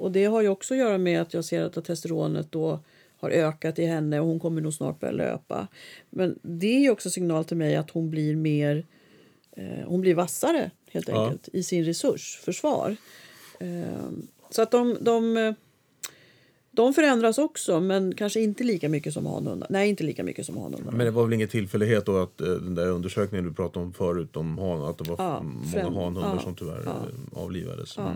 [0.00, 2.80] Och det har ju också att göra med att jag ser att testosteronet då
[3.16, 5.66] har ökat i henne och hon kommer nog snart börja löpa.
[6.10, 8.86] Men det är också signal till mig att hon blir mer
[9.56, 11.24] eh, hon blir vassare helt Ja.
[11.24, 12.96] enkelt i sin resursförsvar.
[13.60, 14.08] Eh,
[14.50, 15.54] så att de, de,
[16.70, 19.66] de förändras också men kanske inte lika mycket som hanhundar.
[19.70, 20.92] Nej, inte lika mycket som hanhundar.
[20.92, 23.92] Men det var väl ingen tillfällighet då att eh, den där undersökningen du pratade om
[23.92, 27.98] förut om han, att det var Ja, många hanhundar ja, som tyvärr eh, avlivades.
[27.98, 28.12] Mm.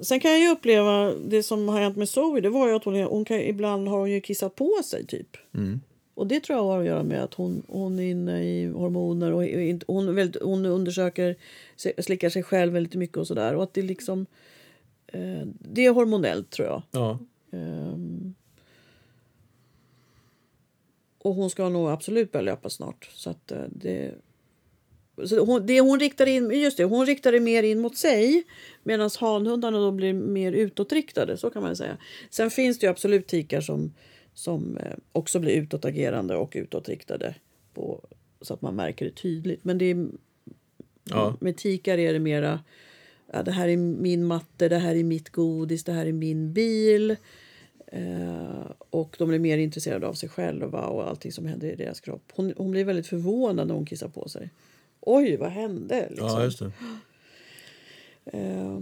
[0.00, 2.40] Sen kan jag ju uppleva det som har hänt med Zoe.
[2.40, 5.36] Det var ju att hon, hon kan, ibland har hon ju kissat på sig typ.
[5.54, 5.80] Mm.
[6.14, 9.32] Och det tror jag har att göra med att hon, hon är inne i hormoner
[9.32, 9.44] och
[9.86, 11.36] hon, väldigt, hon undersöker,
[12.02, 13.54] slickar sig själv väldigt mycket och sådär.
[13.54, 14.26] Och att det liksom,
[15.06, 16.82] eh, det är hormonellt tror jag.
[16.90, 17.18] Ja.
[17.52, 18.34] Ehm.
[21.18, 23.10] och hon ska nog absolut börja löpa snart.
[23.12, 24.14] Så att eh, det...
[25.24, 28.44] Så hon, det hon riktar in, just det, hon riktar det mer in mot sig
[28.82, 31.36] medan hanhundarna då blir mer utåtriktade.
[31.36, 31.96] Så kan man säga.
[32.30, 33.94] Sen finns det ju absolut tikar som,
[34.34, 37.34] som eh, också blir utåtagerande och utåtriktade
[37.74, 38.00] på,
[38.40, 39.64] så att man märker det tydligt.
[39.64, 40.06] Men det är,
[41.10, 41.36] Ja.
[41.40, 42.60] med tikar är det mera
[43.32, 46.52] ja, det här är min matte, det här är mitt godis, det här är min
[46.52, 47.16] bil.
[47.86, 52.00] Eh, och de är mer intresserade av sig själva och allting som händer i deras
[52.00, 52.32] kropp.
[52.34, 54.50] Hon, hon blir väldigt förvånad när hon kissar på sig.
[55.06, 56.06] Oj, vad hände?
[56.10, 56.28] Liksom.
[56.28, 56.72] ja, just det.
[58.24, 58.78] Eh,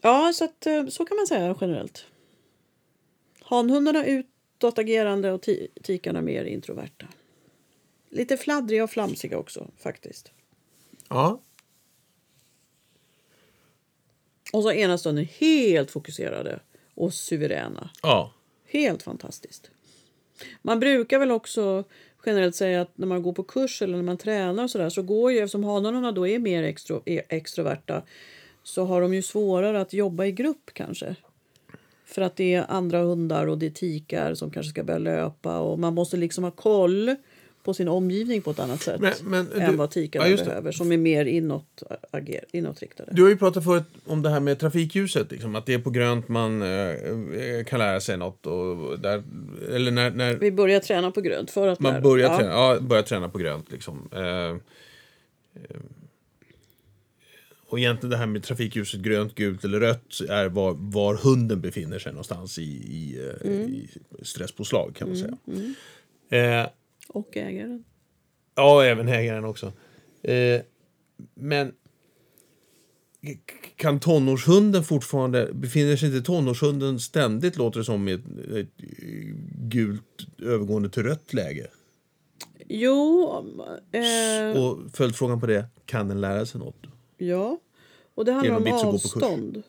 [0.00, 2.06] ja, så, att, eh, så kan man säga generellt.
[3.40, 7.06] Hanhundarna utåtagerande och ti- tikarna mer introverta.
[8.08, 10.32] Lite fladdriga och flamsiga också faktiskt.
[11.08, 11.40] Ja.
[14.52, 16.60] Och så ena stunden helt fokuserade
[16.94, 17.90] och suveräna.
[18.02, 18.32] Ja.
[18.64, 19.70] Helt fantastiskt.
[20.62, 21.84] Man brukar väl också
[22.26, 24.90] generellt säga att när man går på kurs eller när man tränar och så där
[24.90, 28.02] så går ju, eftersom hanarna då är mer extro, är extroverta
[28.62, 31.16] så har de ju svårare att jobba i grupp kanske.
[32.04, 35.58] För att det är andra hundar och det är tikar som kanske ska börja löpa
[35.58, 37.16] och man måste liksom ha koll
[37.64, 40.72] på sin omgivning på ett annat sätt Men- men än du- vad tikarna ja, behöver
[40.72, 43.10] som är mer inåt, ager, inåtriktade.
[43.14, 45.90] Du har ju pratat förut om det här med trafikljuset, liksom, att det är på
[45.90, 48.46] grönt man eh, kan lära sig något.
[48.46, 49.22] Och där,
[49.70, 52.38] eller när, när Vi börjar träna på grönt för att man lära- börjar, ja.
[52.38, 53.72] träna, ja, börjar träna på grönt.
[53.72, 54.08] Liksom.
[54.12, 54.56] Eh, eh,
[57.66, 61.98] och egentligen det här med trafikljuset grönt, gult eller rött är var, var hunden befinner
[61.98, 63.68] sig någonstans i, i, eh, Mm.
[63.68, 63.88] i
[64.22, 65.36] stresspåslag kan man säga.
[66.62, 66.66] Eh,
[67.14, 67.84] Och ägaren.
[68.54, 69.72] Ja, även ägaren också.
[70.22, 70.60] Eh,
[71.34, 71.72] men
[73.76, 75.50] kan tonårshunden fortfarande...
[75.52, 78.20] Befinner sig inte tonårshunden ständigt, låter det som, i ett,
[78.56, 78.68] ett
[79.58, 81.66] gult övergående till rött läge?
[82.68, 83.30] Jo,
[83.92, 86.86] eh, Och följdfrågan på det, kan den lära sig något?
[87.18, 87.58] ja.
[88.16, 89.62] Och det handlar om avstånd.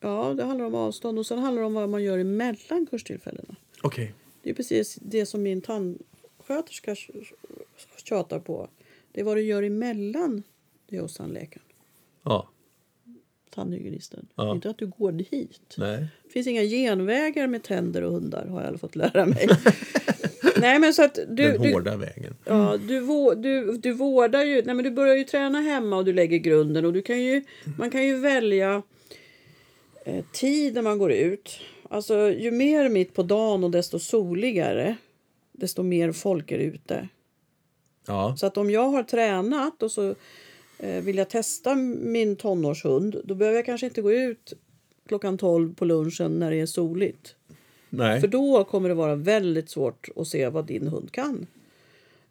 [0.00, 3.54] Ja, det handlar om avstånd och sen handlar det om vad man gör emellan kurstillfällena.
[3.82, 4.14] Okej.
[4.42, 5.60] Det är precis det som min
[6.54, 6.94] tandsköterska
[8.04, 8.68] tjatar på.
[9.12, 10.42] Det är vad du gör emellan
[10.88, 11.66] det hos tandläkaren,
[12.24, 12.48] Ja.
[13.50, 14.26] tandhygienisten.
[14.34, 14.54] Ja.
[14.54, 15.74] Inte att du går dit.
[15.76, 16.06] Nej.
[16.24, 19.48] Det finns inga genvägar med tänder och hundar har jag fått lära mig.
[20.60, 22.34] Nej men så att du, Den du, hårda vägen.
[22.44, 23.00] Ja, du,
[23.36, 24.62] du, du vårdar ju...
[24.62, 26.84] Nej, men du börjar ju träna hemma och du lägger grunden.
[26.84, 27.44] Och du kan ju,
[27.78, 28.82] man kan ju välja
[30.04, 31.60] eh, tid när man går ut.
[31.90, 34.96] Alltså, ju mer mitt på dagen och desto soligare,
[35.52, 37.08] desto mer folk är ute.
[38.06, 38.36] Ja.
[38.38, 40.14] Så att om jag har tränat och så
[40.78, 44.52] eh, vill jag testa min tonårshund då behöver jag kanske inte gå ut
[45.08, 47.34] klockan 12 på lunchen när det är soligt.
[47.90, 48.20] Nej.
[48.20, 51.46] För då kommer det vara väldigt svårt att se vad din hund kan.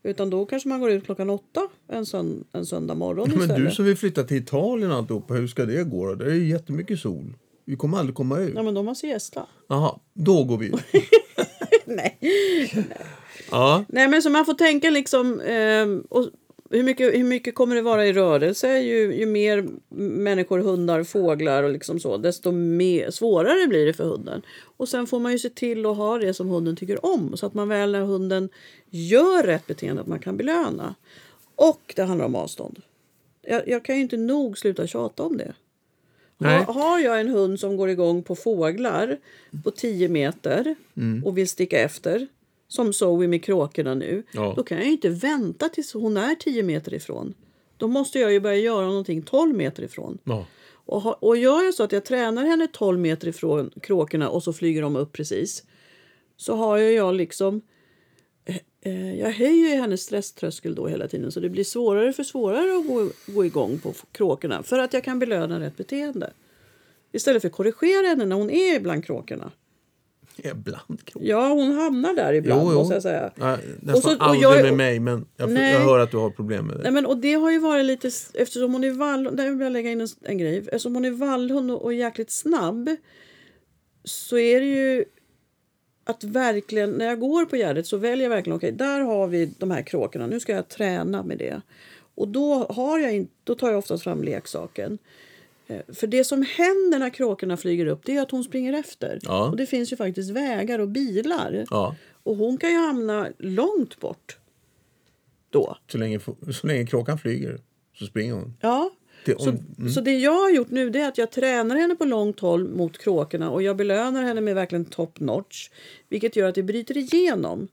[0.04, 3.70] Utan då kanske man går ut klockan åtta en, sönd- en söndag morgon Men istället.
[3.70, 6.16] du som vill flytta till Italien alltihopa, hur ska det gå då?
[6.16, 7.34] Det är ju jättemycket sol.
[7.66, 8.54] Vi kommer aldrig komma ut.
[8.56, 9.46] Ja men de har siesta.
[9.68, 10.74] Jaha, då går vi ut.
[11.86, 12.18] Nej.
[13.52, 13.86] Ja.
[13.88, 15.40] Nej men så man får tänka liksom.
[15.40, 16.30] ehm, och
[16.70, 18.80] hur, mycket, hur mycket kommer det vara i rörelse?
[18.80, 22.18] Ju, ju mer människor, hundar, fåglar och liksom så.
[22.18, 24.42] Desto mer, svårare blir det för hunden.
[24.78, 27.38] Och sen får man ju se till att ha det som hunden tycker om.
[27.38, 28.50] Så att man väl när hunden
[28.90, 30.96] gör rätt beteende att man kan belöna.
[31.56, 32.82] Och det handlar om avstånd.
[33.42, 35.54] Jag, jag kan ju inte nog sluta tjata om det.
[36.42, 36.64] Nej.
[36.68, 39.18] Har, jag en hund som går igång på fåglar
[39.64, 41.26] på 10 meter Mm.
[41.26, 42.28] och vill sticka efter,
[42.68, 44.54] som Zoe med kråkorna nu, Ja.
[44.58, 47.34] då kan jag inte vänta tills hon är 10 meter ifrån.
[47.78, 50.18] Då måste jag ju börja göra någonting 12 meter ifrån.
[50.24, 50.46] ja.
[50.86, 54.44] Och, ha, och gör jag så att jag tränar henne 12 meter ifrån kråkorna och
[54.44, 55.64] så flyger de upp precis,
[56.38, 57.62] så har jag liksom
[59.20, 62.88] jag höjer ju hennes stresströskel då hela tiden så det blir svårare för svårare att
[62.88, 66.34] gå, gå igång på kråkorna för att jag kan belöna rätt beteende.
[67.12, 69.52] Istället för att korrigera henne när hon är bland kråkorna.
[70.38, 71.24] Ibland krok.
[71.26, 72.78] Ja, hon hamnar där ibland Jo, jo.
[72.80, 73.32] måste jag säga.
[73.36, 76.18] Ja, Och nästan så- och aldrig jag- med mig, men jag, jag hör att du
[76.18, 76.84] har problem med det.
[76.84, 79.72] Nej, men, och det har ju varit lite, eftersom hon är vall, där vill jag
[79.72, 80.58] lägga in en, en grej.
[80.58, 82.90] Eftersom hon är vallhund och, och jäkligt snabb
[84.04, 85.06] så är det ju
[86.12, 89.46] att verkligen, när jag går på Gärdet så väljer jag verkligen, okej där har vi
[89.58, 91.62] de här kråkorna, nu ska jag träna med det.
[92.16, 94.98] Och då, har jag in, då tar jag oftast fram leksaken.
[95.68, 99.20] Eh, För det som händer när kråkorna flyger upp det är att hon springer efter.
[99.22, 99.50] Ja.
[99.50, 101.66] Och det finns ju faktiskt vägar och bilar.
[101.70, 104.38] Ja, Och hon kan ju hamna långt bort
[105.50, 105.78] då.
[105.92, 106.20] så länge,
[106.54, 107.60] så länge kråkan flyger
[107.96, 108.54] så springer hon.
[108.62, 108.92] Ja.
[109.26, 111.96] Det, Så, om, så det jag har gjort nu det är att jag tränar henne
[111.96, 115.70] på långt håll mot kråkorna och jag belönar henne med verkligen top notch.
[116.10, 117.68] Vilket gör att det bryter igenom.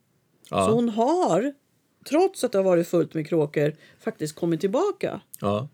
[0.51, 1.53] ja, Så hon har,
[2.09, 5.21] trots att det har varit fullt med kråkor, faktiskt kommit tillbaka.
[5.41, 5.69] ja.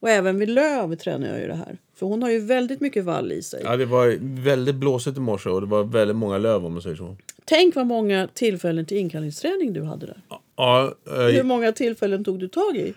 [0.00, 1.78] Och även vid löv tränar jag ju det här.
[1.94, 3.60] För hon har ju väldigt mycket vall i sig.
[3.64, 6.82] ja, det var väldigt blåsigt i morse och det var väldigt många löv om man
[6.82, 7.16] säger så.
[7.44, 10.22] Tänk vad många tillfällen till inkallningsträning du hade där.
[10.56, 12.94] Ja, Hur eh, många tillfällen tog du tag i?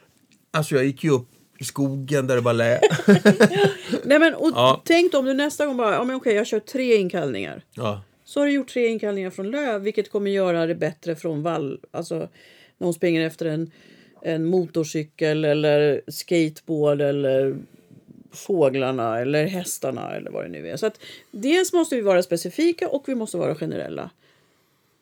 [0.51, 1.27] alltså jag gick ju upp
[1.61, 2.81] i skogen där det bara lät.
[4.03, 4.81] Nej, men, och Ja.
[4.85, 7.63] Tänk om du nästa gång bara, ja, men okej, jag kör tre inkallningar.
[7.73, 11.43] Ja, Så har du gjort tre inkallningar från löv, vilket kommer göra det bättre från
[11.43, 11.79] vall.
[11.91, 12.15] Alltså
[12.77, 13.71] när hon springer efter en,
[14.21, 17.55] en motorcykel eller skateboard eller
[18.31, 20.77] fåglarna eller hästarna eller vad det nu är.
[20.77, 20.99] Så att
[21.31, 24.09] dels måste vi vara specifika och vi måste vara generella.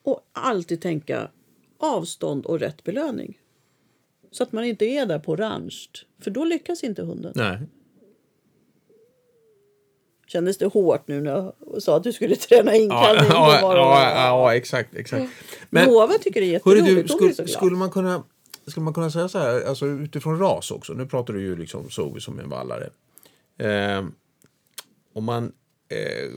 [0.04, 1.28] Och alltid tänka
[1.78, 3.39] avstånd och rätt belöning.
[4.32, 5.76] Så att man inte är där på orange.
[6.24, 7.32] För då lyckas inte hunden.
[7.36, 7.58] nej.
[10.28, 13.26] Kändes det hårt nu när jag sa att du skulle träna Ja, inkallning?
[13.30, 15.32] ja, det- ja, ja, exakt, exakt.
[15.70, 17.08] Men, Nova tycker det är hörru jätteroligt.
[17.20, 18.24] du, skulle, skulle, man kunna,
[18.68, 21.90] skulle man kunna säga så här, alltså utifrån ras också, nu pratar du ju liksom
[21.90, 22.90] Zoe som en vallare.
[23.58, 24.06] Eh,
[25.14, 25.52] om man,
[25.90, 26.30] eh,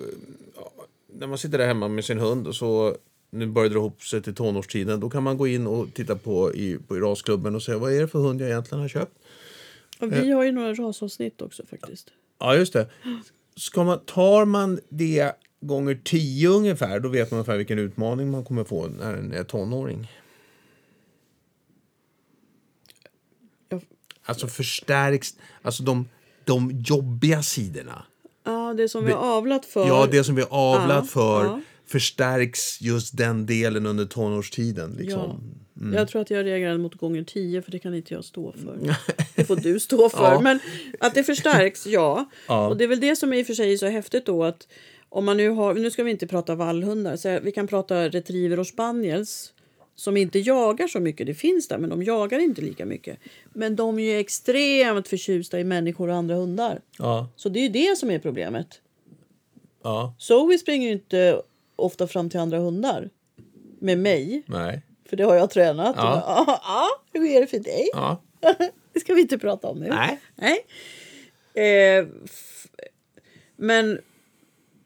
[1.15, 2.97] när man sitter där hemma med sin hund och så
[3.33, 5.01] nu börjar dra ihop sig till tonårstiden.
[5.01, 7.93] Då kan man gå in och titta på i, på i rasklubben och säga vad
[7.93, 9.19] är det för hund jag egentligen har köpt.
[10.01, 12.11] Och vi har ju några rasavsnitt också faktiskt.
[12.39, 12.87] Ja, just det.
[13.57, 18.45] Ska man, tar man det gånger tio ungefär, då vet man ungefär vilken utmaning man
[18.45, 20.13] kommer få när den är tonåring.
[23.69, 23.81] Ja.
[24.25, 26.09] Alltså förstärks, alltså de,
[26.45, 28.05] de jobbiga sidorna.
[28.45, 29.87] Ja, det som vi har avlat för.
[29.87, 31.61] Ja, det som vi har avlat Ja, för ja.
[31.93, 34.93] Förstärks just den delen under tonårstiden.
[34.99, 35.03] Ja.
[35.03, 35.55] Liksom.
[35.95, 38.97] Jag tror att jag reagerade mot gånger 10 för det kan inte jag stå för.
[39.37, 40.33] Det får du stå för.
[40.33, 40.41] Ja.
[40.41, 40.61] Men
[41.01, 42.31] att det förstärks, ja.
[42.49, 42.69] Ja.
[42.69, 44.69] Och det är väl det som i och för sig är så häftigt då att
[45.09, 48.59] om man nu har, nu ska vi inte prata vallhundar, så vi kan prata retriever
[48.59, 49.53] och spaniels
[49.97, 51.27] som inte jagar så mycket.
[51.27, 53.19] Det finns där, men de jagar inte lika mycket.
[53.53, 56.81] Men de är extremt förtjusta i människor och andra hundar.
[56.99, 58.69] Ja, Så det är ju det som är problemet.
[59.83, 61.43] ja, Zoe springer ju inte
[61.83, 63.11] ofta fram till andra hundar
[63.81, 64.43] med mig.
[64.47, 65.95] nej, För det har jag tränat.
[65.97, 66.23] Ja.
[66.27, 66.45] Ja.
[66.47, 66.61] Ja,
[67.13, 67.89] ja, hur är det för dig?
[67.93, 68.23] ja,
[68.93, 69.89] Det ska vi inte prata om nu.
[69.89, 70.21] nej.
[70.35, 70.67] Nej.
[71.99, 72.07] Eh,
[73.57, 73.99] men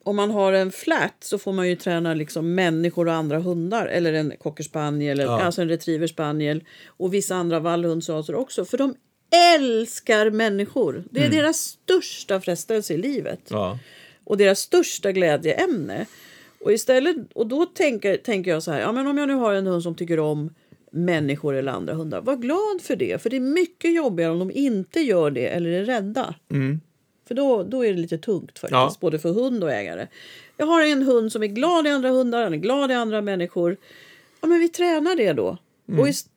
[0.05, 3.87] om man har en flat så får man ju träna liksom människor och andra hundar.
[3.87, 5.43] Eller en cocker spaniel, eller, Ja.
[5.43, 6.65] alltså en retriever spaniel.
[6.87, 8.65] Och vissa andra vallhundsraser också.
[8.65, 8.95] För de
[9.55, 11.05] älskar människor.
[11.11, 13.79] Det är deras största frestelse i livet Ja,
[14.25, 16.07] och deras största glädjeämne.
[16.61, 19.55] Och, istället, och då tänker, tänker jag så här, ja, men om jag nu har
[19.55, 20.55] en hund som tycker om
[20.91, 23.23] människor eller andra hundar, var glad för det.
[23.23, 26.35] För det är mycket jobbigare om de inte gör det eller är rädda.
[27.29, 28.95] För då, då är det lite tungt faktiskt, Ja.
[29.01, 30.07] både för hund och ägare.
[30.57, 33.23] Jag har en hund som är glad i andra hundar, han är glad i andra
[33.23, 33.77] människor.
[34.41, 35.59] Ja, men vi tränar det då.
[35.99, 36.29] Och, ist-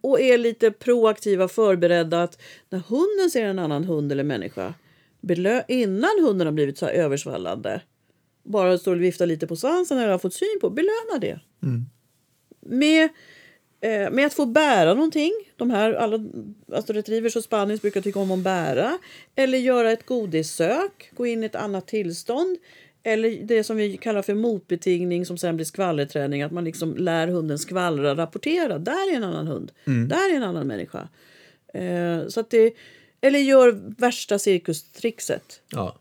[0.00, 4.74] och är lite proaktiva, förberedda att när hunden ser en annan hund eller människa
[5.68, 7.80] innan hunden har blivit så översvallande
[8.46, 11.40] bara står och viftar lite på svansen eller har fått syn på, belöna det.
[12.60, 13.04] Med,
[13.80, 15.32] eh, med att få bära någonting.
[15.56, 16.24] De här, alla,
[16.72, 18.98] alltså retrievers och spaniels brukar tycka om att bära.
[19.34, 22.56] Eller göra ett godissök, gå in i ett annat tillstånd.
[23.02, 26.42] Eller det som vi kallar för motbetingning som sen blir skvallerträning.
[26.42, 28.78] Att man liksom lär hunden skvallra, rapportera.
[28.78, 29.72] Där är en annan hund.
[30.08, 31.08] Där är en annan människa.
[31.74, 32.74] Eh, så att det,
[33.20, 35.96] eller gör värsta cirkustrixet ja,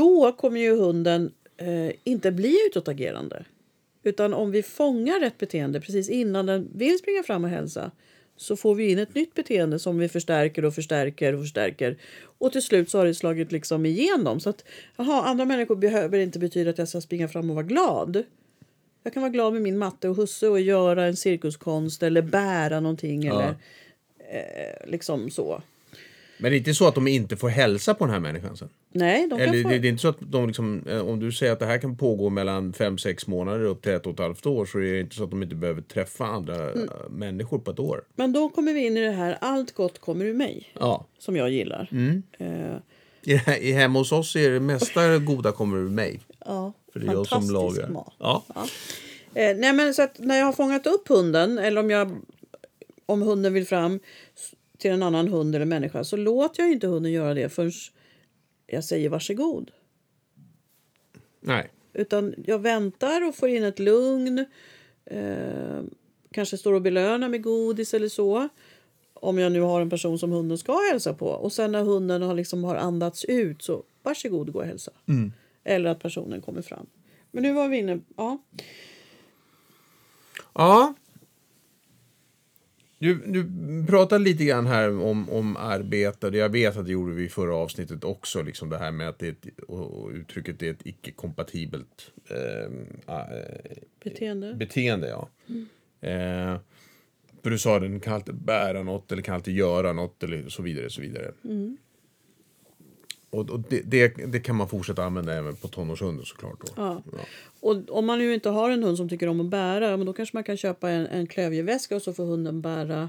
[0.00, 3.44] då kommer ju hunden eh, inte bli utåtagerande.
[4.02, 7.90] Utan om vi fångar rätt beteende precis innan den vill springa fram och hälsa
[8.36, 11.96] så får vi in ett nytt beteende som vi förstärker och förstärker och förstärker.
[12.38, 14.40] Och till slut så har det slagit liksom igenom.
[14.40, 14.64] Så att
[14.96, 18.22] aha, andra människor behöver inte betyda att jag ska springa fram och vara glad.
[19.02, 22.80] Jag kan vara glad med min matte och husse och göra en cirkuskonst eller bära
[22.80, 23.54] någonting eller
[24.30, 25.62] eh, liksom så.
[26.40, 28.68] Men det är inte så att de inte får hälsa på den här människan sen?
[28.92, 29.68] Nej, de kan Eller få...
[29.68, 31.78] det, det är inte så att de liksom, eh, om du säger att det här
[31.78, 35.00] kan pågå mellan 5-6 månader upp till ett och ett halvt år så är det
[35.00, 36.82] inte så att de inte behöver träffa andra Mm.
[36.88, 38.02] eh, människor på ett år.
[38.14, 40.68] Men då kommer vi in i det här allt gott kommer ur mig.
[40.80, 41.06] Ja.
[41.18, 41.88] som jag gillar.
[41.92, 42.22] Mm.
[42.38, 42.76] Eh,
[43.22, 46.20] I, I hemma hos oss är det mesta goda kommer ur mig.
[46.46, 47.88] ja, För det är jag som lagar.
[47.88, 48.14] mat.
[48.18, 48.44] Ja.
[49.34, 52.16] Eh, nej, men så när jag har fångat upp hunden eller om, jag,
[53.06, 54.00] om hunden vill fram
[54.80, 57.72] till en annan hund eller människa så låter jag inte hunden göra det förrän
[58.66, 59.70] jag säger varsågod.
[61.40, 61.70] Nej.
[61.92, 64.46] Utan jag väntar och får in ett lugn.
[65.04, 65.80] Eh,
[66.30, 68.48] kanske står och belönar med godis eller så.
[69.14, 71.26] Om jag nu har en person som hunden ska hälsa på.
[71.26, 74.90] Och sen när hunden har, liksom har andats ut så varsågod gå och hälsa.
[75.64, 76.86] Eller att personen kommer fram.
[77.30, 78.00] Men nu var vi inne...
[78.16, 78.38] Ja.
[80.54, 80.94] Ja.
[83.00, 83.46] Du, du
[83.86, 86.28] pratade lite grann här om, om arbete.
[86.28, 88.42] Jag vet att det gjorde vi i förra avsnittet också.
[88.42, 89.46] Liksom det här med att det är ett,
[90.14, 93.24] uttrycket är ett icke-kompatibelt eh, eh,
[94.04, 94.54] Beteende.
[94.54, 95.08] beteende.
[95.08, 95.28] Ja.
[96.08, 96.58] Eh,
[97.42, 100.48] för du sa att den kan alltid bära något eller kan alltid göra något eller
[100.48, 100.90] så vidare.
[100.90, 101.32] Så vidare.
[103.30, 106.60] Och, och det, det, det kan man fortsätta använda även på tonårshunden såklart.
[106.60, 106.72] Då.
[106.76, 107.02] Ja.
[107.60, 110.12] Och om man nu inte har en hund som tycker om att bära, men då
[110.12, 113.08] kanske man kan köpa en, en klövjeväska och så får hunden bära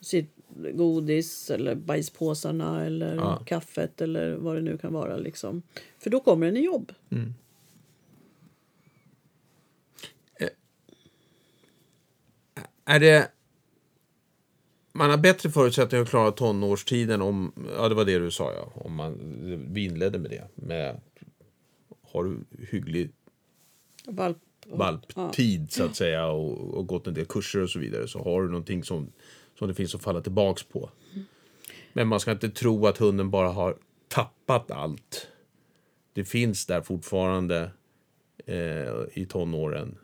[0.00, 0.36] sitt
[0.74, 3.42] godis eller bajspåsarna eller Ja.
[3.46, 5.16] kaffet eller vad det nu kan vara.
[5.16, 5.62] Liksom.
[5.98, 6.92] För då kommer den i jobb.
[12.84, 13.28] Är det...
[14.94, 17.52] Man har bättre förutsättningar att klara tonårstiden om...
[17.76, 18.72] Ja, det var det du sa, ja.
[18.74, 19.18] Om man,
[19.70, 20.48] vi inledde med det.
[20.54, 21.00] Med,
[22.12, 22.38] har du
[22.70, 23.10] hygglig
[24.06, 24.38] Valp.
[24.66, 28.42] valptid, så att säga, och, och gått en del kurser och så vidare, så har
[28.42, 29.12] du någonting som,
[29.58, 30.90] som det finns att falla tillbaks på.
[31.92, 33.76] Men man ska inte tro att hunden bara har
[34.08, 35.28] tappat allt
[36.14, 37.70] det finns där fortfarande
[38.46, 39.98] eh, i tonåren.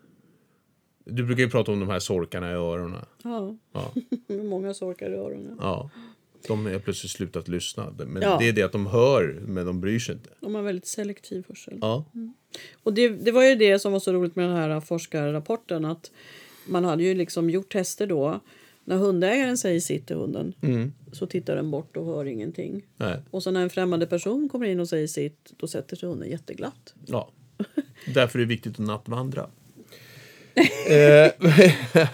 [1.11, 3.05] Du brukar ju prata om de här sorkarna i öronen.
[3.25, 3.93] Ja, Ja,
[4.45, 5.57] många sorkar i öronen.
[5.61, 5.91] ja.
[6.47, 7.95] De har plötsligt slutat lyssna.
[8.07, 8.37] Men Ja.
[8.39, 10.31] det är det att de hör, men de bryr sig inte.
[10.41, 11.79] De har väldigt selektiv hörsel.
[11.81, 12.05] Ja,
[12.83, 16.11] Och det, det var ju det som var så roligt med den här forskarrapporten att
[16.67, 18.41] man hade ju liksom gjort tester då.
[18.85, 20.93] När hundägaren säger sitt till hunden mm.
[21.13, 22.83] så tittar den bort och hör ingenting.
[22.97, 23.19] Nej.
[23.31, 26.31] Och så när en främmande person kommer in och säger sitt då sätter sig hunden
[26.31, 26.95] jätteglatt.
[27.07, 27.31] ja.
[28.15, 29.51] Därför är det viktigt att nattvandra.
[30.55, 31.33] Eh,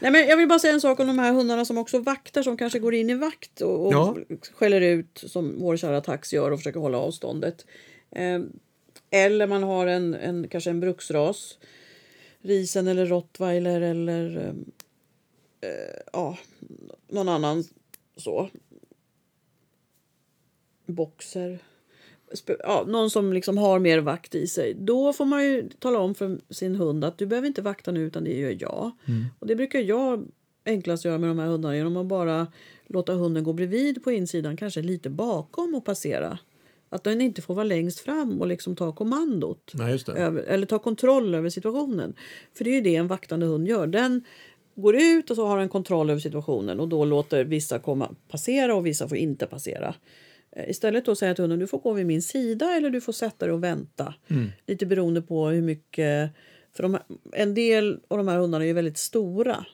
[0.00, 2.42] Nej, men jag vill bara säga en sak om de här hundarna som också vaktar
[2.42, 4.16] som kanske går in i vakt och, och Ja.
[4.54, 7.66] skäller ut som vår kära tax gör och försöker hålla avståndet.
[8.10, 8.40] Eh,
[9.10, 11.58] eller man har en, en, kanske en bruksras.
[12.40, 16.38] Risen eller rottweiler eller eh, eh, ja,
[17.08, 17.64] någon annan
[18.16, 18.48] så.
[20.86, 21.58] Boxer.
[22.58, 24.74] Ja, någon som liksom har mer vakt i sig.
[24.74, 28.00] Då får man ju tala om för sin hund att du behöver inte vakta nu
[28.00, 28.90] utan det gör jag.
[29.38, 30.26] Och det brukar jag
[30.64, 32.46] enklast göra med de här hundarna genom att bara
[32.86, 36.38] låta hunden gå bredvid på insidan, kanske lite bakom och passera.
[36.88, 39.72] Att den inte får vara längst fram och liksom ta kommandot.
[40.08, 40.22] nej.
[40.22, 42.14] Över, eller ta kontroll över situationen.
[42.54, 43.86] För det är ju det en vaktande hund gör.
[43.86, 44.24] Den
[44.74, 48.74] går ut och så har den kontroll över situationen och då låter vissa komma, passera
[48.74, 49.94] och vissa får inte passera.
[50.56, 53.12] Eh, Istället då säga till hunden du får gå vid min sida eller du får
[53.12, 54.14] sätta dig och vänta.
[54.66, 56.30] Lite beroende på hur mycket...
[56.72, 56.98] För de
[57.32, 59.66] en del av de här hundarna är ju väldigt stora.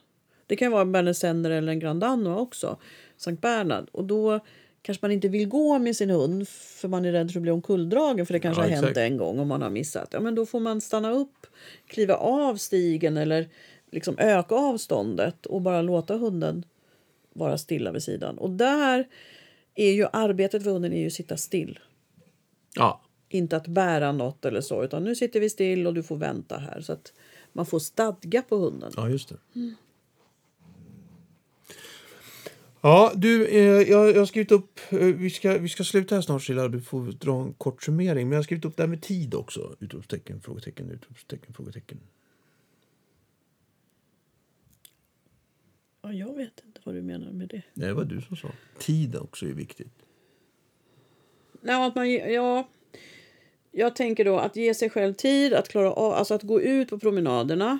[0.46, 2.76] Det kan vara en Berner Senner eller en Grand Danois också.
[3.16, 3.88] Sankt Bernhard.
[3.92, 4.40] Och då
[4.82, 7.50] kanske man inte vill gå med sin hund för man är rädd för att bli
[7.50, 10.08] omkulldragen för det kanske Ja, har hänt en gång om man har missat.
[10.12, 11.46] Ja, men då får man stanna upp,
[11.86, 13.48] kliva av stigen eller
[13.90, 16.64] liksom öka avståndet och bara låta hunden
[17.32, 18.38] vara stilla vid sidan.
[18.38, 19.08] Och där
[19.78, 21.78] är ju arbetet för hunden är ju att sitta still.
[22.74, 26.16] Ja, Inte att bära något eller så, utan nu sitter vi still och du får
[26.16, 26.80] vänta här.
[26.80, 27.12] Så att
[27.52, 28.92] man får stadga på hunden.
[28.96, 29.36] ja just det.
[32.80, 34.80] Ja, du, eh, jag, jag har skrivit upp...
[34.88, 36.68] Eh, vi, ska, vi ska sluta här snart, Cilla.
[36.68, 38.28] Du får dra en kort summering.
[38.28, 39.76] Men jag har skrivit upp det här med tid också.
[39.80, 41.98] Utropstecken, frågetecken, utropstecken, frågetecken.
[46.02, 47.62] Ja, jag vet inte vad du menar med det.
[47.74, 48.48] Nej, det var du som sa.
[48.78, 49.92] Tid också är viktigt.
[51.60, 52.68] Nej, att man, ja,
[53.72, 56.88] jag tänker då att ge sig själv tid att klara av, alltså att gå ut
[56.90, 57.78] på promenaderna.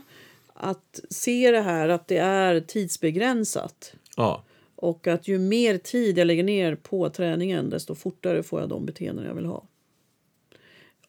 [0.55, 3.95] Att se det här att det är tidsbegränsat.
[4.17, 4.45] Ja,
[4.75, 8.87] Och att ju mer tid jag lägger ner på träningen desto fortare får jag de
[8.87, 9.65] beteenden jag vill ha.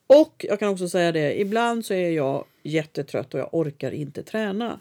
[0.08, 4.24] Och jag kan också säga det, ibland så är jag jättetrött och jag orkar inte
[4.24, 4.80] träna.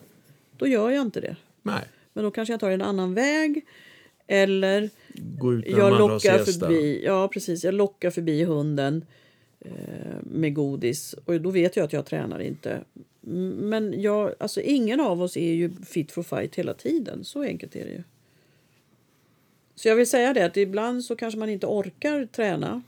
[0.57, 1.37] Då gör jag inte det.
[1.63, 1.85] nej.
[2.19, 3.67] Men då kanske jag tar en annan väg.
[4.27, 9.05] Eller Gå ut jag lockar förbi, ja, precis, jag lockar förbi hunden
[9.61, 9.71] eh,
[10.23, 11.15] med godis.
[11.25, 12.81] Och då vet jag att jag tränar inte.
[13.21, 17.25] Men jag, alltså, ingen av oss är ju fit for fight hela tiden.
[17.25, 18.03] Så enkelt är det ju.
[19.75, 22.83] Så jag vill säga det att ibland så kanske man inte orkar träna.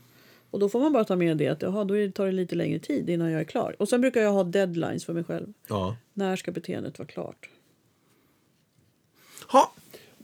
[0.49, 2.79] Och då får man bara ta med det att jaha, då tar det lite längre
[2.79, 3.75] tid innan jag är klar.
[3.79, 5.53] Och sen brukar jag ha deadlines för mig själv.
[5.67, 5.97] Ja.
[6.13, 7.49] När ska beteendet vara klart?
[9.51, 9.71] Ha.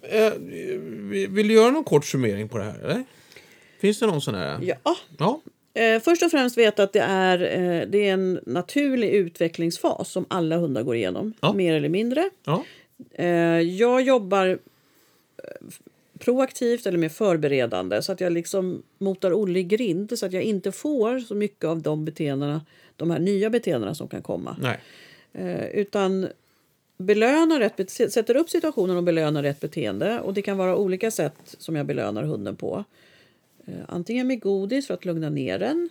[0.01, 0.33] Eh,
[1.29, 2.79] vill du göra någon kort summering på det här?
[2.79, 3.03] Eller?
[3.79, 4.59] Finns det någon sån här?
[4.61, 5.41] Ja, Ja.
[5.73, 10.25] Eh, först och främst veta att det är, eh, det är en naturlig utvecklingsfas som
[10.27, 11.53] alla hundar går igenom, Ja.
[11.53, 12.29] mer eller mindre.
[12.45, 12.63] ja.
[13.13, 13.27] Eh,
[13.61, 14.57] jag jobbar eh,
[16.19, 20.43] proaktivt eller mer förberedande så att jag liksom motar Olle i grind så att jag
[20.43, 22.61] inte får så mycket av de beteendena,
[22.95, 24.55] de här nya beteendena som kan komma.
[24.61, 24.79] Nej.
[25.33, 26.27] Eh, utan
[26.97, 30.19] belönar rätt, sätter upp situationen och belönar rätt beteende.
[30.19, 32.83] Och Det kan vara olika sätt som jag belönar hunden på.
[33.65, 35.89] Eh, antingen med godis för att lugna ner den.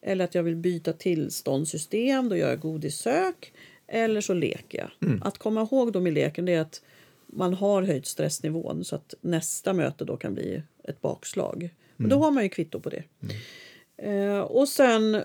[0.00, 3.52] Eller att jag vill byta tillståndssystem, då gör jag godissök.
[3.86, 4.90] Eller så leker jag.
[5.24, 6.82] Att komma ihåg då med leken är att
[7.26, 11.70] man har höjt stressnivån så att nästa möte då kan bli ett bakslag.
[11.96, 13.04] Men då har man ju kvitto på det.
[13.96, 15.22] Eh, och sen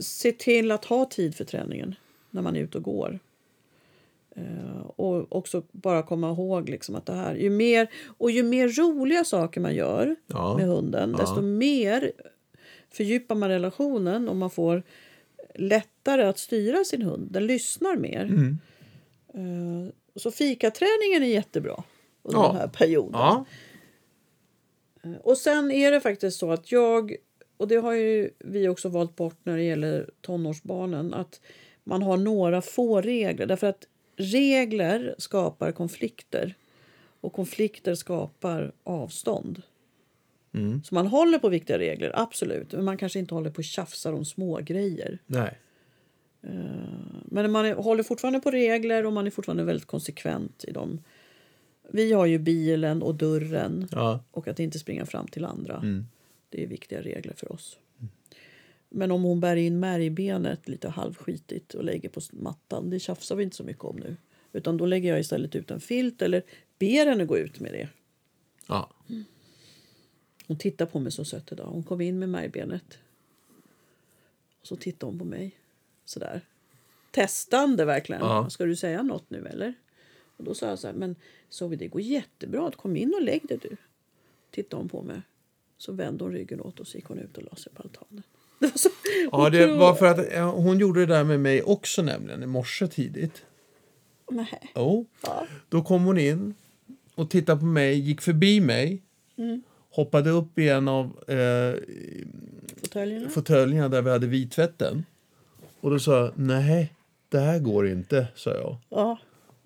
[0.00, 1.94] se till att ha tid för träningen
[2.30, 3.18] när man är ute och går.
[4.38, 8.68] Eh, och också bara komma ihåg liksom att det här, ju mer, och ju mer
[8.68, 10.56] roliga saker man gör Ja.
[10.56, 11.16] med hunden, Ja.
[11.16, 12.12] desto mer
[12.90, 14.82] fördjupar man relationen och man får
[15.54, 17.28] lättare att styra sin hund.
[17.32, 18.24] Den lyssnar mer.
[18.24, 18.58] Mm.
[19.34, 21.82] Eh, så fikaträningen är jättebra
[22.22, 22.46] under Ja.
[22.48, 23.20] den här perioden.
[23.20, 23.44] Ja.
[25.22, 27.16] Och sen är det faktiskt så att jag,
[27.56, 31.40] och det har ju vi också valt bort när det gäller tonårsbarnen, att
[31.84, 33.46] man har några få regler.
[33.46, 33.84] Därför att
[34.18, 36.54] regler skapar konflikter
[37.20, 39.62] och konflikter skapar avstånd.
[40.84, 42.72] Så man håller på viktiga regler, absolut.
[42.72, 45.18] Men man kanske inte håller på och tjafsar om små grejer.
[45.26, 45.58] Nej.
[47.24, 51.00] Men man håller fortfarande på regler och man är fortfarande väldigt konsekvent i dem.
[51.90, 54.24] Vi har ju bilen och dörren Ja.
[54.30, 55.82] och att inte springa fram till andra.
[56.50, 57.78] Det är viktiga regler för oss.
[58.88, 63.44] Men om hon bär in märgbenet lite halvskitigt och lägger på mattan, det tjafsar vi
[63.44, 64.16] inte så mycket om nu.
[64.52, 66.42] Utan då lägger jag istället ut en filt eller
[66.78, 67.88] ber henne gå ut med det.
[68.66, 68.90] Ja.
[70.46, 71.66] Hon tittar på mig så sött idag.
[71.66, 72.98] Hon kom in med märgbenet.
[74.60, 75.60] Och så tittar hon på mig.
[76.04, 76.40] Sådär.
[77.10, 78.22] Testande verkligen.
[78.22, 78.50] Ja.
[78.50, 79.74] Ska du säga något nu eller?
[80.36, 81.16] Och då sa jag så här, men
[81.48, 82.70] Zoe det går jättebra.
[82.70, 83.76] Kom in och lägg dig du.
[84.50, 85.20] Tittade hon på mig.
[85.78, 88.22] Så vände hon ryggen åt och så gick hon ut och la sig på altanen.
[88.58, 88.88] Det var så
[89.32, 92.46] Ja, det var för att ja, hon gjorde det där med mig också nämligen i
[92.46, 93.42] morse tidigt.
[94.30, 94.72] Nej.
[94.74, 95.06] Jo.
[95.22, 95.46] Ja.
[95.68, 96.54] Då kom hon in
[97.14, 99.02] och tittade på mig, gick förbi mig,
[99.90, 101.74] hoppade upp i en av eh,
[102.82, 103.28] Fåtöljerna.
[103.28, 105.04] fåtöljerna där vi hade vittvätten.
[105.80, 106.92] Och då sa jag, nej,
[107.28, 108.76] det här går inte, sa jag.
[108.88, 109.18] Ja.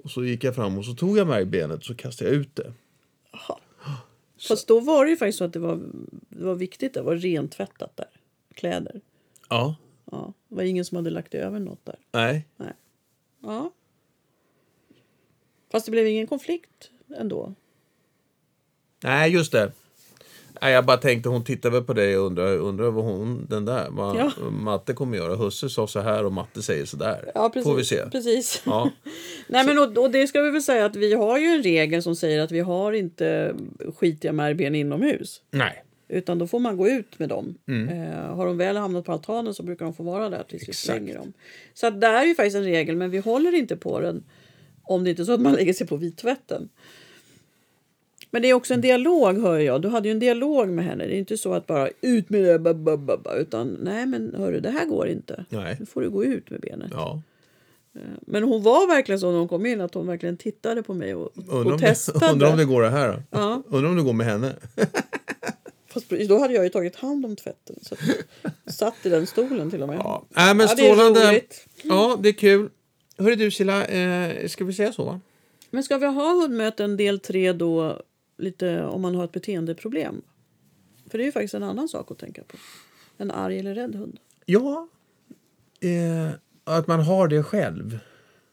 [0.04, 2.56] Och så gick jag fram och så tog jag märgbenet och så kastade jag ut
[2.56, 2.72] det.
[4.48, 5.80] Fast då var det ju faktiskt så att det var,
[6.28, 6.94] det var viktigt.
[6.94, 8.06] Det var rentvättat där.
[8.54, 9.00] Kläder.
[9.48, 9.76] Ja.
[10.10, 10.32] Ja.
[10.48, 11.98] Det var ingen som hade lagt över något där.
[12.12, 12.46] Nej.
[12.56, 12.72] Nej.
[13.42, 13.70] Ja.
[15.72, 17.54] Fast det blev ingen konflikt ändå.
[19.04, 19.72] Nej, just det.
[20.62, 23.64] Nej, jag bara tänkte, hon tittar väl på dig och undrar, undrar vad hon, den
[23.64, 24.32] där, vad Ja.
[24.50, 25.36] Matte kommer göra.
[25.36, 27.32] Husse sa så här och Matte säger så där.
[27.34, 27.68] Ja, precis.
[27.70, 28.10] Får vi se.
[28.10, 28.62] Precis.
[28.66, 28.90] Ja.
[29.46, 32.02] Nej, men och, och det ska vi väl säga att vi har ju en regel
[32.02, 33.54] som säger att vi har inte
[33.96, 35.42] skitiga märgben inomhus.
[35.50, 35.84] Nej.
[36.12, 37.54] Utan då får man gå ut med dem.
[37.66, 40.72] Eh, har de väl hamnat på altanen så brukar de få vara där tills vi
[40.72, 41.32] slänger dem.
[41.74, 44.24] Så att det är ju faktiskt en regel men vi håller inte på den
[44.82, 46.68] om det inte är så att man lägger sig på vittvätten.
[48.30, 49.82] Men det är också en dialog hör jag.
[49.82, 51.06] Du hade ju en dialog med henne.
[51.06, 54.06] Det är inte så att bara ut med det, ba, ba, ba, ba, utan nej
[54.06, 55.44] men hörru det här går inte.
[55.48, 55.76] Nej.
[55.80, 56.90] Nu får du gå ut med benet.
[56.92, 57.22] Ja.
[58.20, 61.14] Men hon var verkligen så när hon kom in att hon verkligen tittade på mig
[61.14, 62.26] och, Undrar och testade.
[62.32, 63.22] undrar om det går det här då?
[63.30, 63.62] Ja.
[63.68, 64.52] Undrar om det går med henne?
[65.92, 67.76] Fast då hade jag ju tagit hand om tvätten.
[67.82, 67.96] Så
[68.66, 69.96] satt i den stolen till och med.
[69.98, 70.24] Ja.
[70.28, 71.30] Nej, men Ja, det är strålande.
[71.30, 71.66] roligt.
[71.82, 72.70] Ja, det är kul.
[73.18, 75.04] Hörru du Silla, eh, ska vi säga så?
[75.04, 75.20] va?
[75.70, 78.02] Men ska vi ha hundmöten del tre då
[78.38, 80.22] lite om man har ett beteendeproblem?
[81.10, 82.56] För det är ju faktiskt en annan sak att tänka på.
[83.18, 84.18] En arg eller rädd hund.
[84.46, 84.88] Ja.
[85.80, 86.34] Eh,
[86.64, 87.98] att man har det själv.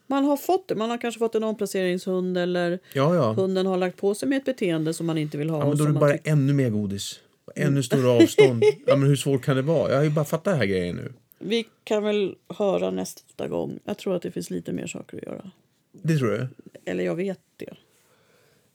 [0.06, 0.74] Man har fått det.
[0.74, 3.32] Man har kanske fått en omplaceringshund eller Ja, ja.
[3.32, 5.58] hunden har lagt på sig med ett beteende som man inte vill ha.
[5.58, 7.20] ja men då är det bara ännu mer godis.
[7.56, 8.64] Ännu större avstånd.
[8.86, 9.90] ja, men hur svårt kan det vara?
[9.90, 11.12] Jag har ju bara fattat det här grejen nu.
[11.38, 13.78] Vi kan väl höra nästa gång.
[13.84, 15.50] Jag tror att det finns lite mer saker att göra.
[15.92, 16.46] Det tror jag.
[16.84, 17.74] Eller jag vet det.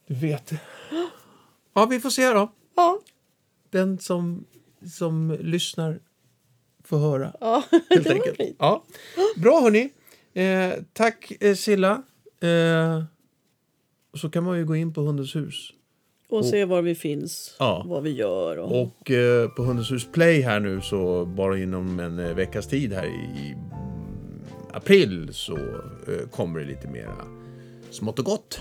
[0.07, 0.59] Du vet det.
[1.73, 2.51] Ja, vi får se då.
[2.75, 2.99] Ja,
[3.69, 4.45] Den som,
[4.93, 5.99] som lyssnar
[6.83, 7.33] får höra.
[7.39, 8.37] ja Helt enkelt.
[8.37, 8.55] fint.
[8.59, 8.83] Ja.
[9.37, 9.89] Bra hörni.
[10.33, 12.03] Eh, tack eh, Silla.
[12.41, 13.03] Eh,
[14.13, 15.71] så kan man ju gå in på Hundens hus.
[16.37, 17.83] Och se var vi finns, Ja.
[17.87, 18.57] vad vi gör.
[18.57, 18.81] Och...
[18.81, 22.93] Och eh, på Hundens hus Play här nu så bara inom en eh, veckas tid
[22.93, 23.55] här i
[24.73, 27.15] april så eh, kommer det lite mera
[27.89, 28.59] smått och gott.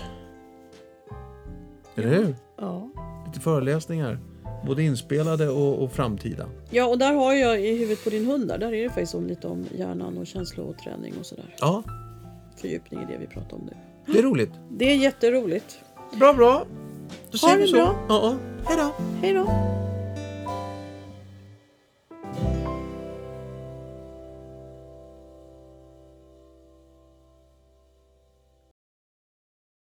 [1.95, 2.35] Eller hur?
[2.57, 2.89] Ja.
[3.27, 4.19] Lite föreläsningar.
[4.67, 6.45] Både inspelade och, och framtida.
[6.69, 9.15] ja, och där har jag i huvudet på din hund där, där är det faktiskt
[9.15, 11.55] om, lite om hjärnan och känsloträning och sådär.
[11.59, 11.83] Ja,
[12.61, 13.73] Fördjupning i det vi pratar om nu.
[14.13, 14.51] det är roligt.
[14.71, 15.79] Det är jätteroligt.
[16.19, 16.65] Bra, bra.
[17.31, 17.75] Då Ha det så.
[17.75, 17.95] bra.
[18.09, 18.35] Ja, ja.
[18.67, 18.91] Hej då.
[19.21, 19.45] Hej då!